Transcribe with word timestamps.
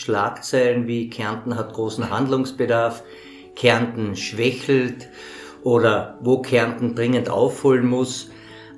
Schlagzeilen 0.00 0.86
wie 0.86 1.10
Kärnten 1.10 1.56
hat 1.56 1.74
großen 1.74 2.10
Handlungsbedarf, 2.10 3.02
Kärnten 3.54 4.16
schwächelt 4.16 5.08
oder 5.62 6.18
wo 6.22 6.40
Kärnten 6.40 6.94
dringend 6.94 7.28
aufholen 7.28 7.86
muss, 7.86 8.30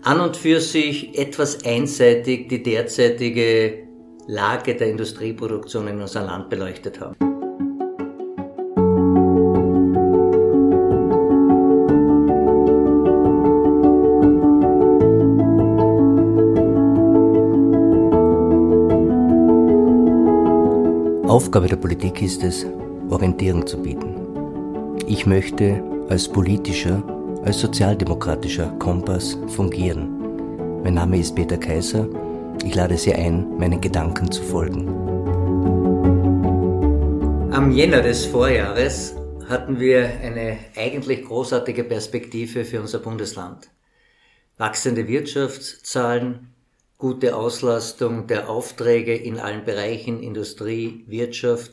an 0.02 0.20
und 0.20 0.36
für 0.36 0.60
sich 0.60 1.16
etwas 1.16 1.64
einseitig 1.64 2.48
die 2.48 2.62
derzeitige 2.62 3.86
Lage 4.26 4.74
der 4.74 4.88
Industrieproduktion 4.88 5.86
in 5.86 6.00
unserem 6.00 6.26
Land 6.26 6.50
beleuchtet 6.50 7.00
haben. 7.00 7.31
Aufgabe 21.32 21.66
der 21.66 21.76
Politik 21.76 22.20
ist 22.20 22.42
es, 22.42 22.66
Orientierung 23.08 23.66
zu 23.66 23.80
bieten. 23.80 24.98
Ich 25.06 25.24
möchte 25.24 25.82
als 26.10 26.28
politischer, 26.28 27.02
als 27.42 27.58
sozialdemokratischer 27.58 28.66
Kompass 28.78 29.38
fungieren. 29.48 30.82
Mein 30.84 30.92
Name 30.92 31.18
ist 31.18 31.34
Peter 31.34 31.56
Kaiser. 31.56 32.06
Ich 32.62 32.74
lade 32.74 32.98
Sie 32.98 33.14
ein, 33.14 33.56
meinen 33.56 33.80
Gedanken 33.80 34.30
zu 34.30 34.42
folgen. 34.42 34.86
Am 37.50 37.72
Jänner 37.72 38.02
des 38.02 38.26
Vorjahres 38.26 39.16
hatten 39.48 39.80
wir 39.80 40.04
eine 40.22 40.58
eigentlich 40.76 41.24
großartige 41.24 41.84
Perspektive 41.84 42.66
für 42.66 42.82
unser 42.82 42.98
Bundesland. 42.98 43.70
Wachsende 44.58 45.08
Wirtschaftszahlen, 45.08 46.52
gute 47.02 47.34
Auslastung 47.34 48.28
der 48.28 48.48
Aufträge 48.48 49.16
in 49.16 49.40
allen 49.40 49.64
Bereichen 49.64 50.22
Industrie, 50.22 51.04
Wirtschaft, 51.08 51.72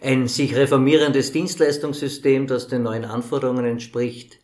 ein 0.00 0.28
sich 0.28 0.54
reformierendes 0.54 1.32
Dienstleistungssystem, 1.32 2.46
das 2.46 2.68
den 2.68 2.84
neuen 2.84 3.04
Anforderungen 3.04 3.64
entspricht, 3.64 4.38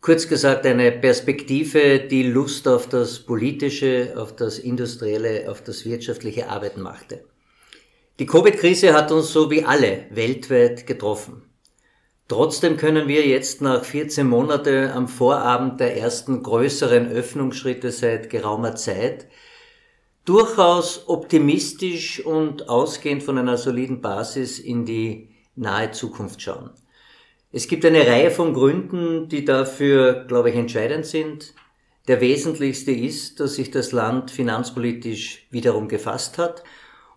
kurz 0.00 0.28
gesagt 0.28 0.64
eine 0.64 0.90
Perspektive, 0.92 2.00
die 2.00 2.22
Lust 2.22 2.66
auf 2.66 2.88
das 2.88 3.18
politische, 3.18 4.14
auf 4.16 4.34
das 4.34 4.58
industrielle, 4.58 5.50
auf 5.50 5.62
das 5.62 5.84
wirtschaftliche 5.84 6.48
Arbeiten 6.48 6.80
machte. 6.80 7.22
Die 8.18 8.24
Covid-Krise 8.24 8.94
hat 8.94 9.12
uns 9.12 9.30
so 9.30 9.50
wie 9.50 9.62
alle 9.62 10.06
weltweit 10.08 10.86
getroffen. 10.86 11.42
Trotzdem 12.28 12.76
können 12.76 13.08
wir 13.08 13.26
jetzt 13.26 13.60
nach 13.60 13.84
14 13.84 14.26
Monaten 14.26 14.90
am 14.90 15.08
Vorabend 15.08 15.80
der 15.80 15.96
ersten 15.96 16.42
größeren 16.42 17.08
Öffnungsschritte 17.08 17.90
seit 17.90 18.30
geraumer 18.30 18.74
Zeit 18.74 19.26
durchaus 20.24 21.08
optimistisch 21.08 22.24
und 22.24 22.68
ausgehend 22.68 23.22
von 23.22 23.38
einer 23.38 23.56
soliden 23.58 24.00
Basis 24.00 24.58
in 24.58 24.84
die 24.84 25.30
nahe 25.56 25.90
Zukunft 25.90 26.40
schauen. 26.40 26.70
Es 27.50 27.68
gibt 27.68 27.84
eine 27.84 28.06
Reihe 28.06 28.30
von 28.30 28.54
Gründen, 28.54 29.28
die 29.28 29.44
dafür, 29.44 30.24
glaube 30.26 30.50
ich, 30.50 30.56
entscheidend 30.56 31.04
sind. 31.04 31.54
Der 32.08 32.20
wesentlichste 32.20 32.92
ist, 32.92 33.40
dass 33.40 33.56
sich 33.56 33.70
das 33.70 33.92
Land 33.92 34.30
finanzpolitisch 34.30 35.46
wiederum 35.50 35.88
gefasst 35.88 36.38
hat 36.38 36.64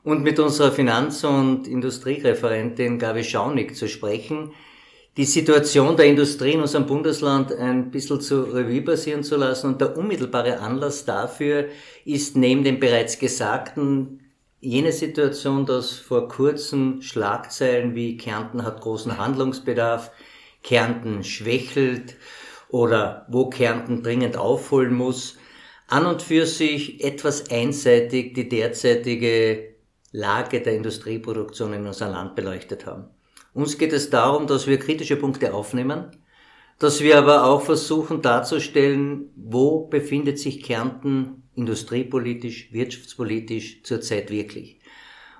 und 0.04 0.24
mit 0.24 0.40
unserer 0.40 0.72
Finanz- 0.72 1.24
und 1.24 1.68
Industriereferentin 1.68 3.00
Gabi 3.00 3.24
Schaunig 3.24 3.76
zu 3.76 3.88
sprechen, 3.88 4.52
die 5.18 5.26
Situation 5.26 5.96
der 5.96 6.08
Industrie 6.08 6.54
in 6.54 6.62
unserem 6.62 6.86
Bundesland 6.86 7.54
ein 7.54 7.90
bisschen 7.90 8.20
zu 8.20 8.44
Revue 8.44 8.82
passieren 8.82 9.24
zu 9.24 9.38
lassen. 9.38 9.68
Und 9.68 9.82
der 9.82 9.98
unmittelbare 9.98 10.60
Anlass 10.60 11.06
dafür 11.06 11.70
ist 12.04 12.36
neben 12.36 12.64
dem 12.64 12.80
bereits 12.80 13.18
Gesagten 13.18 14.20
jene 14.60 14.92
Situation, 14.92 15.66
dass 15.66 15.94
vor 15.94 16.28
kurzem 16.28 17.02
Schlagzeilen 17.02 17.96
wie 17.96 18.18
Kärnten 18.18 18.64
hat 18.64 18.82
großen 18.82 19.18
Handlungsbedarf, 19.18 20.12
Kärnten 20.64 21.24
schwächelt 21.24 22.16
oder 22.70 23.26
wo 23.30 23.50
Kärnten 23.50 24.04
dringend 24.04 24.38
aufholen 24.38 24.94
muss, 24.94 25.38
an 25.88 26.08
und 26.08 26.24
für 26.24 26.48
sich 26.48 27.04
etwas 27.04 27.52
einseitig 27.52 28.34
die 28.34 28.50
derzeitige 28.50 29.76
Lage 30.12 30.62
der 30.62 30.74
Industrieproduktion 30.74 31.74
in 31.74 31.86
unserem 31.86 32.14
Land 32.14 32.36
beleuchtet 32.36 32.88
haben. 32.88 33.06
Uns 33.56 33.78
geht 33.78 33.94
es 33.94 34.10
darum, 34.10 34.48
dass 34.48 34.68
wir 34.68 34.78
kritische 34.78 35.16
Punkte 35.16 35.54
aufnehmen, 35.54 36.12
dass 36.78 37.00
wir 37.00 37.18
aber 37.18 37.46
auch 37.46 37.62
versuchen 37.62 38.22
darzustellen, 38.22 39.32
wo 39.38 39.88
befindet 39.88 40.40
sich 40.40 40.62
Kärnten 40.62 41.44
industriepolitisch, 41.56 42.74
wirtschaftspolitisch 42.74 43.82
zurzeit 43.84 44.30
wirklich. 44.30 44.82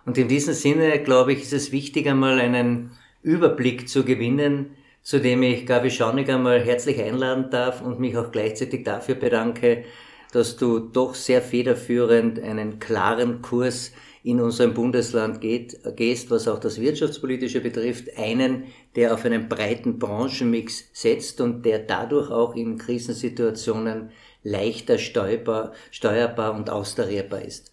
Und 0.06 0.18
in 0.18 0.30
diesem 0.30 0.54
Sinne, 0.54 0.98
glaube 1.04 1.34
ich, 1.34 1.42
ist 1.42 1.52
es 1.52 1.74
wichtig, 1.74 2.08
einmal 2.08 2.40
einen 2.40 2.92
Überblick 3.22 3.90
zu 3.90 4.06
gewinnen, 4.06 4.78
zu 5.02 5.20
dem 5.20 5.44
ich 5.44 5.66
Gabi 5.66 5.92
Schaunig 5.92 6.30
einmal 6.30 6.62
herzlich 6.62 7.02
einladen 7.02 7.50
darf 7.50 7.82
und 7.82 8.00
mich 8.00 8.16
auch 8.16 8.32
gleichzeitig 8.32 8.86
dafür 8.86 9.16
bedanke, 9.16 9.84
dass 10.32 10.56
du 10.56 10.80
doch 10.80 11.16
sehr 11.16 11.42
federführend 11.42 12.40
einen 12.40 12.80
klaren 12.80 13.42
Kurs 13.42 13.92
in 14.26 14.42
unserem 14.42 14.74
Bundesland 14.74 15.40
geht, 15.40 15.80
gehst, 15.96 16.32
was 16.32 16.48
auch 16.48 16.58
das 16.60 16.82
Wirtschaftspolitische 16.82 17.62
betrifft, 17.62 18.18
einen, 18.18 18.64
der 18.96 19.14
auf 19.14 19.24
einen 19.24 19.48
breiten 19.48 20.00
Branchenmix 20.00 20.86
setzt 20.94 21.42
und 21.42 21.64
der 21.64 21.78
dadurch 21.78 22.32
auch 22.32 22.56
in 22.56 22.80
Krisensituationen 22.80 24.10
leichter 24.42 24.98
steuerbar, 24.98 25.74
steuerbar 25.92 26.56
und 26.56 26.72
austarierbar 26.72 27.44
ist. 27.44 27.72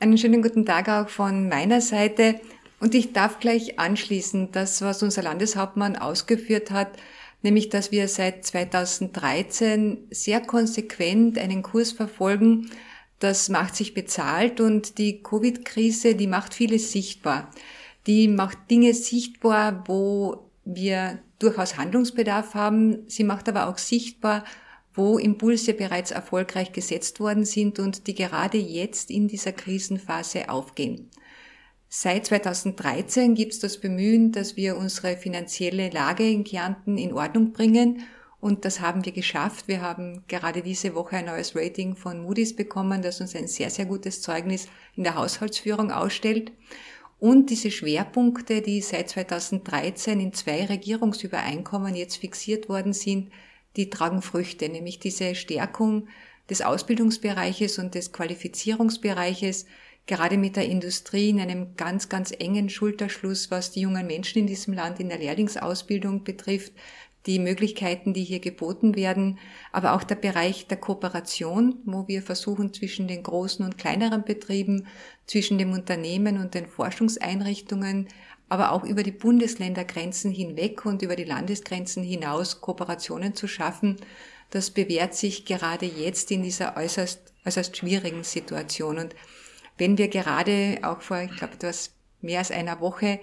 Einen 0.00 0.16
schönen 0.16 0.40
guten 0.40 0.64
Tag 0.64 0.88
auch 0.88 1.10
von 1.10 1.46
meiner 1.50 1.82
Seite. 1.82 2.40
Und 2.80 2.94
ich 2.94 3.12
darf 3.12 3.38
gleich 3.38 3.78
anschließen, 3.78 4.50
das, 4.52 4.80
was 4.80 5.02
unser 5.02 5.22
Landeshauptmann 5.22 5.96
ausgeführt 5.96 6.70
hat, 6.70 6.96
nämlich, 7.42 7.68
dass 7.68 7.92
wir 7.92 8.08
seit 8.08 8.46
2013 8.46 10.08
sehr 10.10 10.40
konsequent 10.40 11.38
einen 11.38 11.62
Kurs 11.62 11.92
verfolgen, 11.92 12.70
das 13.18 13.48
macht 13.48 13.76
sich 13.76 13.94
bezahlt 13.94 14.60
und 14.60 14.98
die 14.98 15.22
Covid-Krise, 15.22 16.14
die 16.14 16.26
macht 16.26 16.54
vieles 16.54 16.92
sichtbar. 16.92 17.50
Die 18.06 18.28
macht 18.28 18.70
Dinge 18.70 18.92
sichtbar, 18.94 19.84
wo 19.86 20.50
wir 20.64 21.18
durchaus 21.38 21.76
Handlungsbedarf 21.76 22.54
haben. 22.54 23.08
Sie 23.08 23.24
macht 23.24 23.48
aber 23.48 23.68
auch 23.68 23.78
sichtbar, 23.78 24.44
wo 24.94 25.18
Impulse 25.18 25.74
bereits 25.74 26.10
erfolgreich 26.10 26.72
gesetzt 26.72 27.20
worden 27.20 27.44
sind 27.44 27.78
und 27.78 28.06
die 28.06 28.14
gerade 28.14 28.58
jetzt 28.58 29.10
in 29.10 29.28
dieser 29.28 29.52
Krisenphase 29.52 30.48
aufgehen. 30.48 31.10
Seit 31.88 32.26
2013 32.26 33.34
gibt 33.34 33.52
es 33.52 33.60
das 33.60 33.80
Bemühen, 33.80 34.32
dass 34.32 34.56
wir 34.56 34.76
unsere 34.76 35.16
finanzielle 35.16 35.90
Lage 35.90 36.28
in 36.28 36.44
Kärnten 36.44 36.98
in 36.98 37.12
Ordnung 37.12 37.52
bringen 37.52 38.02
und 38.46 38.64
das 38.64 38.78
haben 38.78 39.04
wir 39.04 39.10
geschafft. 39.10 39.66
Wir 39.66 39.82
haben 39.82 40.22
gerade 40.28 40.62
diese 40.62 40.94
Woche 40.94 41.16
ein 41.16 41.24
neues 41.24 41.56
Rating 41.56 41.96
von 41.96 42.22
Moody's 42.22 42.54
bekommen, 42.54 43.02
das 43.02 43.20
uns 43.20 43.34
ein 43.34 43.48
sehr, 43.48 43.70
sehr 43.70 43.86
gutes 43.86 44.22
Zeugnis 44.22 44.68
in 44.94 45.02
der 45.02 45.16
Haushaltsführung 45.16 45.90
ausstellt. 45.90 46.52
Und 47.18 47.50
diese 47.50 47.72
Schwerpunkte, 47.72 48.62
die 48.62 48.82
seit 48.82 49.08
2013 49.08 50.20
in 50.20 50.32
zwei 50.32 50.64
Regierungsübereinkommen 50.64 51.96
jetzt 51.96 52.18
fixiert 52.18 52.68
worden 52.68 52.92
sind, 52.92 53.32
die 53.74 53.90
tragen 53.90 54.22
Früchte, 54.22 54.68
nämlich 54.68 55.00
diese 55.00 55.34
Stärkung 55.34 56.06
des 56.48 56.62
Ausbildungsbereiches 56.62 57.80
und 57.80 57.96
des 57.96 58.12
Qualifizierungsbereiches, 58.12 59.66
gerade 60.06 60.38
mit 60.38 60.54
der 60.54 60.66
Industrie 60.66 61.30
in 61.30 61.40
einem 61.40 61.74
ganz, 61.76 62.08
ganz 62.08 62.30
engen 62.30 62.70
Schulterschluss, 62.70 63.50
was 63.50 63.72
die 63.72 63.80
jungen 63.80 64.06
Menschen 64.06 64.38
in 64.38 64.46
diesem 64.46 64.72
Land 64.72 65.00
in 65.00 65.08
der 65.08 65.18
Lehrlingsausbildung 65.18 66.22
betrifft, 66.22 66.72
die 67.26 67.38
Möglichkeiten, 67.38 68.12
die 68.12 68.22
hier 68.22 68.40
geboten 68.40 68.94
werden, 68.94 69.38
aber 69.72 69.94
auch 69.94 70.04
der 70.04 70.14
Bereich 70.14 70.68
der 70.68 70.76
Kooperation, 70.76 71.80
wo 71.84 72.06
wir 72.06 72.22
versuchen 72.22 72.72
zwischen 72.72 73.08
den 73.08 73.22
großen 73.22 73.64
und 73.64 73.78
kleineren 73.78 74.24
Betrieben, 74.24 74.86
zwischen 75.26 75.58
dem 75.58 75.72
Unternehmen 75.72 76.38
und 76.38 76.54
den 76.54 76.66
Forschungseinrichtungen, 76.66 78.08
aber 78.48 78.70
auch 78.70 78.84
über 78.84 79.02
die 79.02 79.10
Bundesländergrenzen 79.10 80.30
hinweg 80.30 80.86
und 80.86 81.02
über 81.02 81.16
die 81.16 81.24
Landesgrenzen 81.24 82.04
hinaus 82.04 82.60
Kooperationen 82.60 83.34
zu 83.34 83.48
schaffen. 83.48 83.96
Das 84.50 84.70
bewährt 84.70 85.14
sich 85.14 85.44
gerade 85.44 85.86
jetzt 85.86 86.30
in 86.30 86.44
dieser 86.44 86.76
äußerst, 86.76 87.32
äußerst 87.44 87.76
schwierigen 87.76 88.22
Situation. 88.22 88.98
Und 88.98 89.16
wenn 89.78 89.98
wir 89.98 90.06
gerade 90.06 90.78
auch 90.82 91.00
vor, 91.00 91.18
ich 91.18 91.36
glaube, 91.36 91.54
etwas 91.54 91.92
mehr 92.20 92.38
als 92.38 92.52
einer 92.52 92.80
Woche 92.80 93.18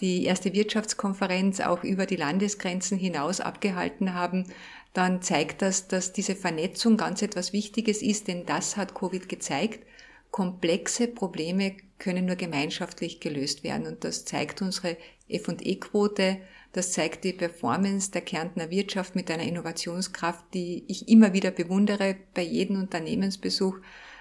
die 0.00 0.24
erste 0.24 0.52
Wirtschaftskonferenz 0.52 1.60
auch 1.60 1.82
über 1.82 2.06
die 2.06 2.16
Landesgrenzen 2.16 2.98
hinaus 2.98 3.40
abgehalten 3.40 4.14
haben, 4.14 4.44
dann 4.92 5.22
zeigt 5.22 5.62
das, 5.62 5.88
dass 5.88 6.12
diese 6.12 6.34
Vernetzung 6.34 6.96
ganz 6.96 7.22
etwas 7.22 7.52
Wichtiges 7.52 8.02
ist, 8.02 8.28
denn 8.28 8.46
das 8.46 8.76
hat 8.76 8.94
Covid 8.94 9.28
gezeigt. 9.28 9.86
Komplexe 10.30 11.08
Probleme 11.08 11.76
können 11.98 12.26
nur 12.26 12.36
gemeinschaftlich 12.36 13.20
gelöst 13.20 13.64
werden 13.64 13.86
und 13.86 14.04
das 14.04 14.24
zeigt 14.24 14.62
unsere 14.62 14.96
F&E-Quote, 15.28 16.38
das 16.72 16.92
zeigt 16.92 17.24
die 17.24 17.32
Performance 17.32 18.10
der 18.10 18.20
Kärntner 18.20 18.70
Wirtschaft 18.70 19.16
mit 19.16 19.30
einer 19.30 19.42
Innovationskraft, 19.42 20.44
die 20.54 20.84
ich 20.86 21.08
immer 21.08 21.32
wieder 21.32 21.50
bewundere 21.50 22.16
bei 22.34 22.42
jedem 22.42 22.80
Unternehmensbesuch, 22.80 23.78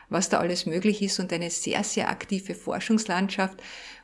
was 0.09 0.29
da 0.29 0.39
alles 0.39 0.65
möglich 0.65 1.01
ist 1.01 1.19
und 1.19 1.31
eine 1.33 1.49
sehr, 1.49 1.83
sehr 1.83 2.09
aktive 2.09 2.55
Forschungslandschaft, 2.55 3.61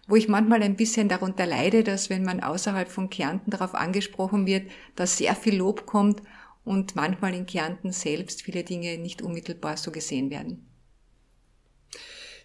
wo 0.08 0.16
ich 0.16 0.28
manchmal 0.28 0.62
ein 0.64 0.76
bisschen 0.76 1.08
darunter 1.08 1.46
leide, 1.46 1.84
dass 1.84 2.10
wenn 2.10 2.24
man 2.24 2.42
außerhalb 2.42 2.90
von 2.90 3.10
Kärnten 3.10 3.52
darauf 3.52 3.74
angesprochen 3.74 4.46
wird, 4.46 4.70
dass 4.96 5.18
sehr 5.18 5.36
viel 5.36 5.56
Lob 5.56 5.86
kommt 5.86 6.22
und 6.66 6.96
manchmal 6.96 7.34
in 7.34 7.46
Kärnten 7.46 7.92
selbst 7.92 8.42
viele 8.42 8.64
Dinge 8.64 8.98
nicht 8.98 9.22
unmittelbar 9.22 9.78
so 9.78 9.92
gesehen 9.92 10.30
werden. 10.30 10.68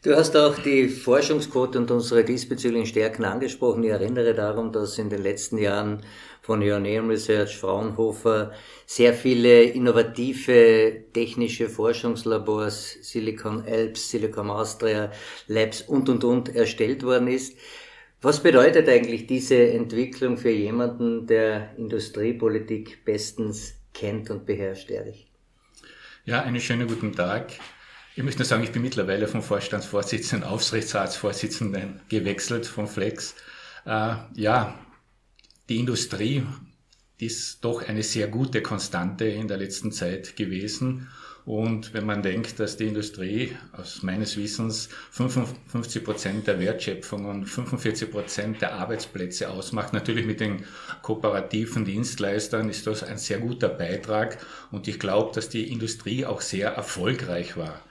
Du 0.04 0.14
hast 0.14 0.36
auch 0.36 0.56
die 0.60 0.88
Forschungsquote 0.88 1.76
und 1.76 1.90
unsere 1.90 2.24
diesbezüglichen 2.24 2.86
Stärken 2.86 3.24
angesprochen. 3.24 3.82
Ich 3.82 3.90
erinnere 3.90 4.32
darum, 4.32 4.70
dass 4.70 4.96
in 4.96 5.10
den 5.10 5.20
letzten 5.20 5.58
Jahren 5.58 6.04
von 6.48 6.62
Ioneum 6.62 7.10
Research, 7.10 7.58
Fraunhofer 7.58 8.52
sehr 8.86 9.12
viele 9.12 9.64
innovative 9.64 11.04
technische 11.12 11.68
Forschungslabors, 11.68 12.96
Silicon 13.02 13.66
Alps, 13.66 14.10
Silicon 14.10 14.48
Austria 14.48 15.12
Labs 15.46 15.82
und, 15.82 16.08
und, 16.08 16.24
und 16.24 16.56
erstellt 16.56 17.02
worden 17.02 17.28
ist. 17.28 17.58
Was 18.22 18.42
bedeutet 18.42 18.88
eigentlich 18.88 19.26
diese 19.26 19.72
Entwicklung 19.72 20.38
für 20.38 20.48
jemanden, 20.48 21.26
der 21.26 21.76
Industriepolitik 21.76 23.04
bestens 23.04 23.74
kennt 23.92 24.30
und 24.30 24.46
beherrscht, 24.46 24.90
Erich? 24.90 25.30
Ja, 26.24 26.44
einen 26.44 26.62
schönen 26.62 26.88
guten 26.88 27.14
Tag. 27.14 27.52
Ich 28.16 28.22
möchte 28.22 28.40
nur 28.40 28.46
sagen, 28.46 28.64
ich 28.64 28.72
bin 28.72 28.80
mittlerweile 28.80 29.28
vom 29.28 29.42
Vorstandsvorsitzenden, 29.42 30.48
Aufsichtsratsvorsitzenden 30.48 32.00
gewechselt 32.08 32.64
von 32.64 32.86
Flex. 32.86 33.34
Äh, 33.84 34.14
ja, 34.34 34.78
die 35.68 35.78
Industrie 35.78 36.44
ist 37.18 37.64
doch 37.64 37.86
eine 37.86 38.02
sehr 38.02 38.28
gute 38.28 38.62
Konstante 38.62 39.24
in 39.24 39.48
der 39.48 39.56
letzten 39.56 39.92
Zeit 39.92 40.36
gewesen. 40.36 41.08
Und 41.44 41.94
wenn 41.94 42.04
man 42.04 42.22
denkt, 42.22 42.60
dass 42.60 42.76
die 42.76 42.86
Industrie 42.86 43.56
aus 43.72 44.02
meines 44.02 44.36
Wissens 44.36 44.90
55 45.12 46.04
Prozent 46.04 46.46
der 46.46 46.60
Wertschöpfung 46.60 47.24
und 47.24 47.46
45 47.46 48.10
Prozent 48.10 48.60
der 48.60 48.74
Arbeitsplätze 48.74 49.48
ausmacht, 49.50 49.92
natürlich 49.94 50.26
mit 50.26 50.40
den 50.40 50.64
kooperativen 51.02 51.84
Dienstleistern, 51.84 52.68
ist 52.68 52.86
das 52.86 53.02
ein 53.02 53.18
sehr 53.18 53.38
guter 53.38 53.70
Beitrag. 53.70 54.38
Und 54.70 54.88
ich 54.88 54.98
glaube, 54.98 55.34
dass 55.34 55.48
die 55.48 55.72
Industrie 55.72 56.26
auch 56.26 56.42
sehr 56.42 56.70
erfolgreich 56.70 57.56
war. 57.56 57.82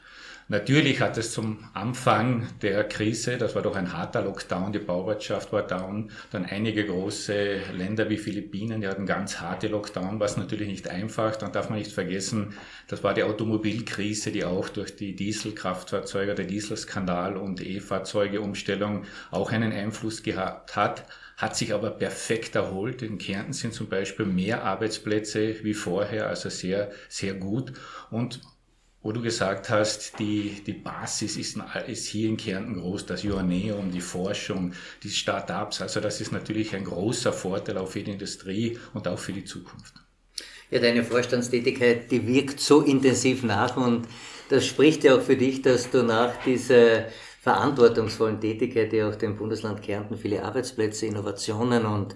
Natürlich 0.50 1.02
hat 1.02 1.18
es 1.18 1.34
zum 1.34 1.60
Anfang 1.74 2.48
der 2.62 2.86
Krise, 2.86 3.38
das 3.38 3.54
war 3.54 3.62
doch 3.62 3.76
ein 3.76 3.92
harter 3.92 4.22
Lockdown, 4.22 4.72
die 4.72 4.80
Bauwirtschaft 4.80 5.52
war 5.52 5.64
down, 5.68 6.10
dann 6.32 6.46
einige 6.46 6.86
große 6.86 7.60
Länder 7.74 8.10
wie 8.10 8.18
Philippinen, 8.18 8.80
die 8.80 8.88
hatten 8.88 9.06
ganz 9.06 9.42
harte 9.42 9.68
Lockdown, 9.68 10.22
was 10.22 10.38
natürlich 10.38 10.70
nicht 10.70 10.88
einfach. 10.88 11.36
Dann 11.36 11.52
darf 11.52 11.70
man 11.70 11.80
nicht 11.80 11.92
vergessen, 11.92 12.54
das 12.88 13.04
war 13.04 13.14
die 13.14 13.24
Automobilkrise, 13.24 14.32
die 14.32 14.46
auch 14.46 14.70
durch 14.70 14.96
die 14.96 15.18
Dieselkraftfahrzeuge, 15.18 16.34
der 16.34 16.46
Dieselskandal 16.46 17.36
und 17.36 17.60
E-Fahrzeuge-Umstellung 17.60 19.04
auch 19.32 19.52
einen 19.52 19.74
Einfluss 19.74 20.24
gehabt 20.24 20.78
hat 20.78 21.04
hat 21.38 21.56
sich 21.56 21.72
aber 21.72 21.92
perfekt 21.92 22.56
erholt. 22.56 23.04
In 23.04 23.20
Kärnten 23.20 23.54
sind 23.54 23.72
zum 23.72 23.88
Beispiel 23.90 24.26
mehr 24.26 24.64
Arbeitsplätze 24.64 25.64
wie 25.64 25.76
vorher, 25.76 26.28
also 26.28 26.50
sehr, 26.50 26.90
sehr 27.10 27.36
gut. 27.36 27.74
Und 28.10 28.42
wo 29.08 29.14
du 29.14 29.22
gesagt 29.22 29.70
hast, 29.70 30.20
die, 30.20 30.62
die 30.68 30.74
Basis 30.74 31.38
ist, 31.38 31.58
ist 31.88 32.08
hier 32.08 32.28
in 32.28 32.36
Kärnten 32.36 32.78
groß, 32.78 33.06
das 33.06 33.24
Joanneum, 33.24 33.90
die 33.90 34.02
Forschung, 34.02 34.74
die 35.02 35.10
Start-ups. 35.10 35.82
Also 35.82 36.02
das 36.02 36.20
ist 36.20 36.34
natürlich 36.34 36.76
ein 36.76 36.84
großer 36.84 37.32
Vorteil 37.32 37.78
auch 37.78 37.88
für 37.88 38.04
die 38.04 38.12
Industrie 38.12 38.78
und 38.94 39.08
auch 39.08 39.18
für 39.18 39.32
die 39.32 39.46
Zukunft. 39.46 39.94
Ja, 40.72 40.80
deine 40.80 41.06
Vorstandstätigkeit, 41.06 42.12
die 42.12 42.28
wirkt 42.28 42.60
so 42.60 42.82
intensiv 42.82 43.44
nach 43.44 43.78
und 43.78 44.10
das 44.50 44.66
spricht 44.66 45.06
ja 45.06 45.16
auch 45.16 45.22
für 45.22 45.38
dich, 45.38 45.62
dass 45.62 45.90
du 45.90 46.04
nach 46.04 46.44
dieser 46.44 47.06
verantwortungsvollen 47.40 48.42
Tätigkeit, 48.42 48.92
die 48.92 49.04
auch 49.04 49.16
dem 49.16 49.38
Bundesland 49.38 49.82
Kärnten 49.82 50.18
viele 50.18 50.44
Arbeitsplätze, 50.44 51.06
Innovationen 51.06 51.86
und 51.86 52.14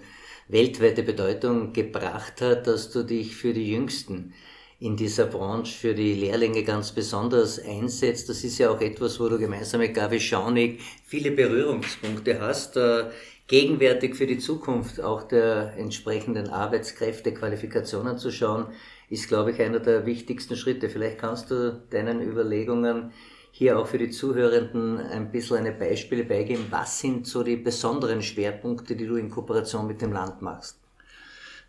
weltweite 0.48 1.02
Bedeutung 1.02 1.72
gebracht 1.72 2.42
hat, 2.42 2.66
dass 2.66 2.90
du 2.90 3.02
dich 3.02 3.34
für 3.34 3.54
die 3.54 3.72
Jüngsten 3.72 4.34
in 4.82 4.96
dieser 4.96 5.26
Branche 5.26 5.78
für 5.78 5.94
die 5.94 6.14
Lehrlinge 6.14 6.64
ganz 6.64 6.90
besonders 6.90 7.64
einsetzt. 7.64 8.28
Das 8.28 8.42
ist 8.42 8.58
ja 8.58 8.68
auch 8.68 8.80
etwas, 8.80 9.20
wo 9.20 9.28
du 9.28 9.38
gemeinsam 9.38 9.80
mit 9.80 9.94
Gavi 9.94 10.18
Schaunig 10.18 10.80
viele 11.04 11.30
Berührungspunkte 11.30 12.40
hast. 12.40 12.76
Äh, 12.76 13.04
gegenwärtig 13.46 14.16
für 14.16 14.26
die 14.26 14.38
Zukunft 14.38 15.00
auch 15.00 15.22
der 15.22 15.74
entsprechenden 15.76 16.48
Arbeitskräfte, 16.48 17.32
Qualifikationen 17.32 18.18
zu 18.18 18.32
schauen, 18.32 18.66
ist, 19.08 19.28
glaube 19.28 19.52
ich, 19.52 19.62
einer 19.62 19.78
der 19.78 20.04
wichtigsten 20.04 20.56
Schritte. 20.56 20.88
Vielleicht 20.88 21.18
kannst 21.18 21.52
du 21.52 21.80
deinen 21.90 22.20
Überlegungen 22.20 23.12
hier 23.52 23.78
auch 23.78 23.86
für 23.86 23.98
die 23.98 24.10
Zuhörenden 24.10 24.98
ein 24.98 25.30
bisschen 25.30 25.58
eine 25.58 25.70
Beispiele 25.70 26.24
beigeben. 26.24 26.66
Was 26.70 26.98
sind 26.98 27.28
so 27.28 27.44
die 27.44 27.56
besonderen 27.56 28.20
Schwerpunkte, 28.20 28.96
die 28.96 29.06
du 29.06 29.14
in 29.14 29.30
Kooperation 29.30 29.86
mit 29.86 30.02
dem 30.02 30.12
Land 30.12 30.42
machst? 30.42 30.81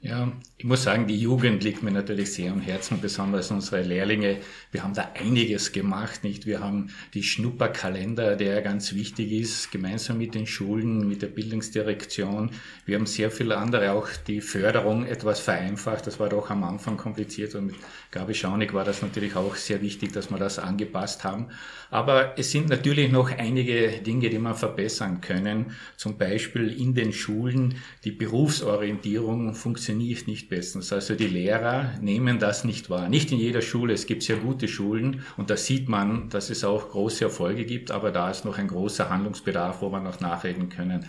Ja, 0.03 0.33
ich 0.57 0.65
muss 0.65 0.83
sagen, 0.83 1.07
die 1.07 1.17
Jugend 1.17 1.63
liegt 1.63 1.81
mir 1.81 1.91
natürlich 1.91 2.33
sehr 2.33 2.51
am 2.51 2.59
Herzen, 2.59 2.99
besonders 2.99 3.51
unsere 3.51 3.83
Lehrlinge. 3.83 4.39
Wir 4.69 4.83
haben 4.83 4.93
da 4.93 5.09
einiges 5.13 5.71
gemacht, 5.71 6.25
nicht? 6.25 6.45
Wir 6.45 6.59
haben 6.59 6.89
die 7.13 7.23
Schnupperkalender, 7.23 8.35
der 8.35 8.61
ganz 8.61 8.93
wichtig 8.93 9.31
ist, 9.31 9.71
gemeinsam 9.71 10.17
mit 10.17 10.35
den 10.35 10.45
Schulen, 10.45 11.07
mit 11.07 11.21
der 11.21 11.27
Bildungsdirektion. 11.27 12.51
Wir 12.85 12.97
haben 12.97 13.05
sehr 13.05 13.31
viele 13.31 13.55
andere 13.55 13.93
auch 13.93 14.09
die 14.27 14.41
Förderung 14.41 15.05
etwas 15.05 15.39
vereinfacht. 15.39 16.05
Das 16.05 16.19
war 16.19 16.27
doch 16.27 16.49
am 16.49 16.65
Anfang 16.65 16.97
kompliziert 16.97 17.55
und 17.55 17.67
mit 17.67 17.75
Gabi 18.11 18.33
Schaunig 18.33 18.73
war 18.73 18.83
das 18.83 19.01
natürlich 19.01 19.37
auch 19.37 19.55
sehr 19.55 19.81
wichtig, 19.81 20.11
dass 20.11 20.29
wir 20.29 20.37
das 20.37 20.59
angepasst 20.59 21.23
haben. 21.23 21.47
Aber 21.91 22.37
es 22.37 22.51
sind 22.51 22.67
natürlich 22.67 23.09
noch 23.09 23.31
einige 23.31 24.01
Dinge, 24.01 24.29
die 24.29 24.39
wir 24.39 24.53
verbessern 24.53 25.21
können. 25.21 25.67
Zum 25.95 26.17
Beispiel 26.17 26.69
in 26.77 26.93
den 26.93 27.13
Schulen 27.13 27.75
die 28.03 28.11
Berufsorientierung 28.11 29.55
funktioniert 29.55 29.92
funktioniert 29.93 30.27
nicht 30.27 30.49
bestens. 30.49 30.91
Also 30.91 31.13
die 31.13 31.27
Lehrer 31.27 31.91
nehmen 32.01 32.39
das 32.39 32.63
nicht 32.63 32.89
wahr. 32.89 33.09
Nicht 33.09 33.31
in 33.31 33.37
jeder 33.37 33.61
Schule. 33.61 33.93
Es 33.93 34.07
gibt 34.07 34.23
sehr 34.23 34.37
gute 34.37 34.67
Schulen 34.67 35.21
und 35.37 35.51
da 35.51 35.57
sieht 35.57 35.87
man, 35.87 36.29
dass 36.29 36.49
es 36.49 36.63
auch 36.63 36.89
große 36.89 37.25
Erfolge 37.25 37.63
gibt, 37.63 37.91
aber 37.91 38.11
da 38.11 38.31
ist 38.31 38.43
noch 38.43 38.57
ein 38.57 38.67
großer 38.67 39.09
Handlungsbedarf, 39.09 39.81
wo 39.81 39.89
wir 39.89 39.99
noch 39.99 40.19
nachreden 40.19 40.69
können. 40.69 41.07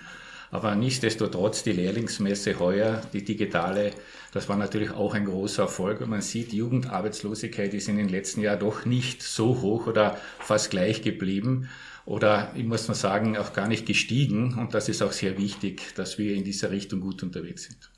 Aber 0.50 0.75
nichtsdestotrotz, 0.75 1.62
die 1.62 1.72
Lehrlingsmesse 1.72 2.58
heuer, 2.58 3.00
die 3.12 3.25
digitale, 3.25 3.92
das 4.32 4.48
war 4.50 4.56
natürlich 4.56 4.90
auch 4.90 5.14
ein 5.14 5.25
großer 5.25 5.62
Erfolg. 5.62 6.02
Und 6.02 6.10
man 6.10 6.20
sieht, 6.20 6.52
Jugendarbeitslosigkeit 6.52 7.72
ist 7.72 7.88
in 7.88 7.96
den 7.96 8.10
letzten 8.10 8.42
Jahren 8.42 8.60
doch 8.60 8.84
nicht 8.84 9.22
so 9.22 9.62
hoch 9.62 9.87
oder 9.87 10.19
fast 10.38 10.70
gleich 10.70 11.00
geblieben. 11.00 11.70
Oder 12.04 12.52
ich 12.54 12.64
muss 12.64 12.87
mal 12.87 12.94
sagen, 12.94 13.38
auch 13.38 13.54
gar 13.54 13.66
nicht 13.66 13.87
gestiegen. 13.87 14.58
Und 14.58 14.75
das 14.75 14.90
ist 14.90 15.02
auch 15.02 15.12
sehr 15.12 15.38
wichtig, 15.38 15.94
dass 15.96 16.18
wir 16.18 16.35
in 16.35 16.44
dieser 16.44 16.70
Richtung 16.70 17.00
gut 17.00 17.23
unterwegs 17.23 17.64
sind. 17.64 17.93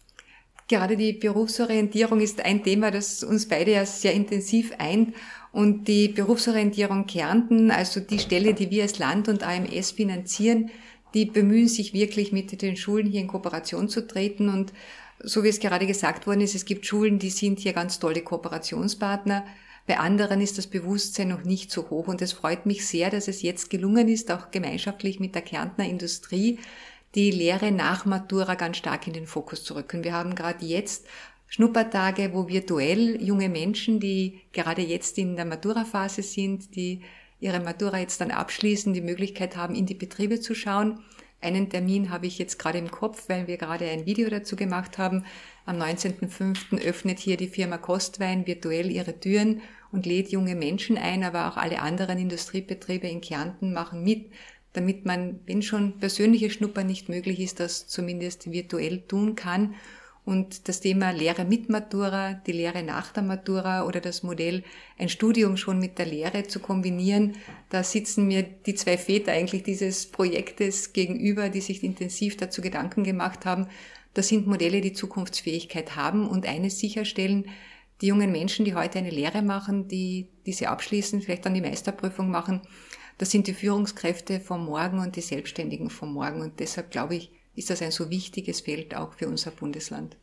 Gerade 0.68 0.96
die 0.96 1.12
Berufsorientierung 1.12 2.20
ist 2.20 2.44
ein 2.44 2.64
Thema, 2.64 2.90
das 2.90 3.22
uns 3.22 3.46
beide 3.46 3.72
ja 3.72 3.86
sehr 3.86 4.14
intensiv 4.14 4.72
eint. 4.78 5.14
Und 5.52 5.86
die 5.86 6.08
Berufsorientierung 6.08 7.06
Kärnten, 7.06 7.70
also 7.70 8.00
die 8.00 8.18
Stelle, 8.18 8.52
die 8.52 8.70
wir 8.70 8.82
als 8.82 8.98
Land 8.98 9.28
und 9.28 9.42
AMS 9.42 9.92
finanzieren, 9.92 10.70
die 11.14 11.24
bemühen 11.24 11.68
sich 11.68 11.94
wirklich 11.94 12.32
mit 12.32 12.60
den 12.60 12.76
Schulen 12.76 13.06
hier 13.06 13.20
in 13.20 13.28
Kooperation 13.28 13.88
zu 13.88 14.06
treten. 14.06 14.48
Und 14.48 14.72
so 15.20 15.44
wie 15.44 15.48
es 15.48 15.60
gerade 15.60 15.86
gesagt 15.86 16.26
worden 16.26 16.40
ist, 16.40 16.54
es 16.54 16.64
gibt 16.64 16.84
Schulen, 16.84 17.18
die 17.18 17.30
sind 17.30 17.60
hier 17.60 17.72
ganz 17.72 18.00
tolle 18.00 18.22
Kooperationspartner. 18.22 19.46
Bei 19.86 19.98
anderen 19.98 20.40
ist 20.40 20.58
das 20.58 20.66
Bewusstsein 20.66 21.28
noch 21.28 21.44
nicht 21.44 21.70
so 21.70 21.88
hoch. 21.90 22.08
Und 22.08 22.20
es 22.20 22.32
freut 22.32 22.66
mich 22.66 22.84
sehr, 22.86 23.08
dass 23.08 23.28
es 23.28 23.42
jetzt 23.42 23.70
gelungen 23.70 24.08
ist, 24.08 24.32
auch 24.32 24.50
gemeinschaftlich 24.50 25.20
mit 25.20 25.36
der 25.36 25.42
Kärntner 25.42 25.84
Industrie, 25.84 26.58
die 27.16 27.30
Lehre 27.30 27.72
nach 27.72 28.04
Matura 28.04 28.54
ganz 28.54 28.76
stark 28.76 29.06
in 29.06 29.14
den 29.14 29.26
Fokus 29.26 29.64
zu 29.64 29.74
rücken. 29.74 30.04
Wir 30.04 30.12
haben 30.12 30.34
gerade 30.34 30.64
jetzt 30.64 31.06
Schnuppertage, 31.48 32.34
wo 32.34 32.48
virtuell 32.48 33.22
junge 33.22 33.48
Menschen, 33.48 34.00
die 34.00 34.40
gerade 34.52 34.82
jetzt 34.82 35.16
in 35.16 35.34
der 35.34 35.46
Matura-Phase 35.46 36.22
sind, 36.22 36.76
die 36.76 37.00
ihre 37.40 37.60
Matura 37.60 37.98
jetzt 37.98 38.20
dann 38.20 38.30
abschließen, 38.30 38.92
die 38.92 39.00
Möglichkeit 39.00 39.56
haben, 39.56 39.74
in 39.74 39.86
die 39.86 39.94
Betriebe 39.94 40.40
zu 40.40 40.54
schauen. 40.54 41.00
Einen 41.40 41.70
Termin 41.70 42.10
habe 42.10 42.26
ich 42.26 42.38
jetzt 42.38 42.58
gerade 42.58 42.78
im 42.78 42.90
Kopf, 42.90 43.28
weil 43.28 43.46
wir 43.46 43.56
gerade 43.56 43.88
ein 43.88 44.06
Video 44.06 44.28
dazu 44.28 44.56
gemacht 44.56 44.98
haben. 44.98 45.24
Am 45.64 45.80
19.05. 45.80 46.82
öffnet 46.82 47.18
hier 47.18 47.36
die 47.36 47.48
Firma 47.48 47.78
Kostwein 47.78 48.46
virtuell 48.46 48.90
ihre 48.90 49.20
Türen 49.20 49.62
und 49.92 50.06
lädt 50.06 50.30
junge 50.30 50.54
Menschen 50.54 50.98
ein, 50.98 51.24
aber 51.24 51.48
auch 51.48 51.56
alle 51.56 51.80
anderen 51.80 52.18
Industriebetriebe 52.18 53.06
in 53.06 53.20
Kärnten 53.20 53.72
machen 53.72 54.02
mit 54.02 54.30
damit 54.76 55.06
man, 55.06 55.40
wenn 55.46 55.62
schon 55.62 55.98
persönliche 55.98 56.50
Schnuppern 56.50 56.86
nicht 56.86 57.08
möglich 57.08 57.40
ist, 57.40 57.60
das 57.60 57.86
zumindest 57.86 58.50
virtuell 58.50 59.00
tun 59.00 59.34
kann. 59.34 59.74
Und 60.26 60.66
das 60.68 60.80
Thema 60.80 61.12
Lehre 61.12 61.44
mit 61.44 61.68
Matura, 61.68 62.34
die 62.34 62.52
Lehre 62.52 62.82
nach 62.82 63.12
der 63.12 63.22
Matura 63.22 63.86
oder 63.86 64.00
das 64.00 64.24
Modell, 64.24 64.64
ein 64.98 65.08
Studium 65.08 65.56
schon 65.56 65.78
mit 65.78 65.98
der 65.98 66.06
Lehre 66.06 66.42
zu 66.42 66.58
kombinieren, 66.58 67.36
da 67.70 67.84
sitzen 67.84 68.26
mir 68.26 68.42
die 68.42 68.74
zwei 68.74 68.98
Väter 68.98 69.30
eigentlich 69.32 69.62
dieses 69.62 70.06
Projektes 70.06 70.92
gegenüber, 70.92 71.48
die 71.48 71.60
sich 71.60 71.84
intensiv 71.84 72.36
dazu 72.36 72.60
Gedanken 72.60 73.04
gemacht 73.04 73.46
haben. 73.46 73.68
Das 74.14 74.26
sind 74.26 74.48
Modelle, 74.48 74.80
die 74.80 74.92
Zukunftsfähigkeit 74.92 75.94
haben 75.94 76.28
und 76.28 76.44
eines 76.44 76.80
sicherstellen, 76.80 77.46
die 78.00 78.08
jungen 78.08 78.32
Menschen, 78.32 78.64
die 78.64 78.74
heute 78.74 78.98
eine 78.98 79.10
Lehre 79.10 79.42
machen, 79.42 79.88
die 79.88 80.28
diese 80.44 80.68
abschließen, 80.68 81.22
vielleicht 81.22 81.46
dann 81.46 81.54
die 81.54 81.60
Meisterprüfung 81.60 82.30
machen, 82.30 82.62
das 83.18 83.30
sind 83.30 83.46
die 83.46 83.54
Führungskräfte 83.54 84.40
vom 84.40 84.64
Morgen 84.64 84.98
und 84.98 85.16
die 85.16 85.22
Selbstständigen 85.22 85.90
vom 85.90 86.12
Morgen. 86.12 86.40
Und 86.40 86.60
deshalb 86.60 86.90
glaube 86.90 87.16
ich, 87.16 87.30
ist 87.54 87.70
das 87.70 87.82
ein 87.82 87.90
so 87.90 88.10
wichtiges 88.10 88.60
Feld 88.60 88.94
auch 88.94 89.14
für 89.14 89.28
unser 89.28 89.50
Bundesland. 89.50 90.16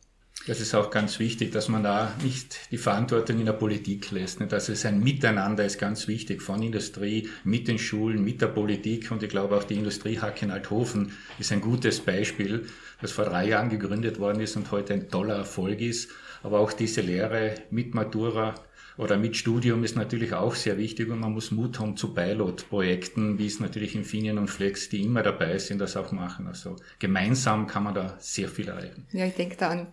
Das 0.46 0.60
ist 0.60 0.74
auch 0.74 0.90
ganz 0.90 1.18
wichtig, 1.20 1.52
dass 1.52 1.68
man 1.68 1.82
da 1.82 2.12
nicht 2.22 2.70
die 2.70 2.76
Verantwortung 2.76 3.38
in 3.38 3.46
der 3.46 3.54
Politik 3.54 4.10
lässt. 4.10 4.40
Dass 4.52 4.68
es 4.68 4.84
ein 4.84 5.00
Miteinander 5.02 5.64
ist 5.64 5.78
ganz 5.78 6.06
wichtig 6.06 6.42
von 6.42 6.62
Industrie 6.62 7.28
mit 7.44 7.66
den 7.66 7.78
Schulen, 7.78 8.22
mit 8.22 8.42
der 8.42 8.48
Politik. 8.48 9.10
Und 9.10 9.22
ich 9.22 9.30
glaube 9.30 9.56
auch 9.56 9.64
die 9.64 9.76
Industriehack 9.76 10.42
in 10.42 10.50
Althofen 10.50 11.12
ist 11.38 11.50
ein 11.50 11.62
gutes 11.62 12.00
Beispiel, 12.00 12.66
das 13.00 13.12
vor 13.12 13.24
drei 13.24 13.48
Jahren 13.48 13.70
gegründet 13.70 14.18
worden 14.18 14.40
ist 14.40 14.56
und 14.56 14.70
heute 14.70 14.92
ein 14.92 15.08
toller 15.08 15.36
Erfolg 15.36 15.80
ist. 15.80 16.10
Aber 16.42 16.60
auch 16.60 16.72
diese 16.72 17.00
Lehre 17.00 17.54
mit 17.70 17.94
Matura 17.94 18.54
oder 18.96 19.16
mit 19.16 19.36
Studium 19.36 19.82
ist 19.82 19.96
natürlich 19.96 20.34
auch 20.34 20.54
sehr 20.54 20.78
wichtig 20.78 21.10
und 21.10 21.18
man 21.18 21.32
muss 21.32 21.50
Mut 21.50 21.80
haben 21.80 21.96
zu 21.96 22.14
Pilotprojekten, 22.14 23.38
wie 23.38 23.46
es 23.46 23.58
natürlich 23.58 23.94
Infineon 23.94 24.38
und 24.38 24.48
Flex, 24.48 24.88
die 24.88 25.02
immer 25.02 25.22
dabei 25.22 25.58
sind, 25.58 25.80
das 25.80 25.96
auch 25.96 26.12
machen. 26.12 26.46
Also 26.46 26.76
gemeinsam 26.98 27.66
kann 27.66 27.84
man 27.84 27.94
da 27.94 28.16
sehr 28.20 28.48
viel 28.48 28.68
erreichen. 28.68 29.06
Ja, 29.12 29.26
ich 29.26 29.34
denke 29.34 29.56
da 29.56 29.70
an 29.70 29.86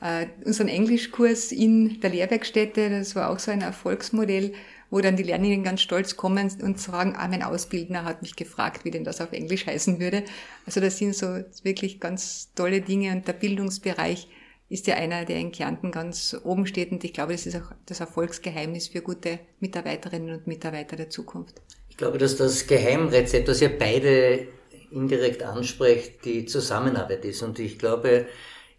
äh, 0.00 0.26
unseren 0.44 0.68
Englischkurs 0.68 1.52
in 1.52 2.00
der 2.00 2.10
Lehrwerkstätte, 2.10 2.90
das 2.90 3.14
war 3.14 3.30
auch 3.30 3.38
so 3.38 3.50
ein 3.50 3.60
Erfolgsmodell, 3.60 4.54
wo 4.90 5.00
dann 5.00 5.16
die 5.16 5.22
Lernenden 5.22 5.64
ganz 5.64 5.82
stolz 5.82 6.16
kommen 6.16 6.50
und 6.62 6.78
sagen, 6.78 7.14
ah, 7.16 7.28
mein 7.28 7.42
Ausbildner 7.42 8.04
hat 8.04 8.22
mich 8.22 8.36
gefragt, 8.36 8.84
wie 8.84 8.90
denn 8.90 9.04
das 9.04 9.20
auf 9.20 9.32
Englisch 9.32 9.66
heißen 9.66 9.98
würde. 10.00 10.22
Also 10.64 10.80
das 10.80 10.98
sind 10.98 11.14
so 11.14 11.40
wirklich 11.62 11.98
ganz 12.00 12.52
tolle 12.54 12.80
Dinge 12.80 13.12
und 13.12 13.26
der 13.26 13.32
Bildungsbereich 13.32 14.28
ist 14.68 14.86
ja 14.86 14.96
einer, 14.96 15.24
der 15.24 15.36
in 15.36 15.52
Kärnten 15.52 15.92
ganz 15.92 16.36
oben 16.42 16.66
steht 16.66 16.90
und 16.90 17.04
ich 17.04 17.12
glaube, 17.12 17.32
das 17.32 17.46
ist 17.46 17.56
auch 17.56 17.72
das 17.86 18.00
Erfolgsgeheimnis 18.00 18.88
für 18.88 19.00
gute 19.00 19.38
Mitarbeiterinnen 19.60 20.34
und 20.34 20.46
Mitarbeiter 20.46 20.96
der 20.96 21.10
Zukunft. 21.10 21.60
Ich 21.88 21.96
glaube, 21.96 22.18
dass 22.18 22.36
das 22.36 22.66
Geheimrezept, 22.66 23.48
das 23.48 23.62
ihr 23.62 23.78
beide 23.78 24.48
indirekt 24.90 25.42
ansprecht, 25.42 26.24
die 26.24 26.46
Zusammenarbeit 26.46 27.24
ist. 27.24 27.42
Und 27.42 27.58
ich 27.58 27.78
glaube, 27.78 28.26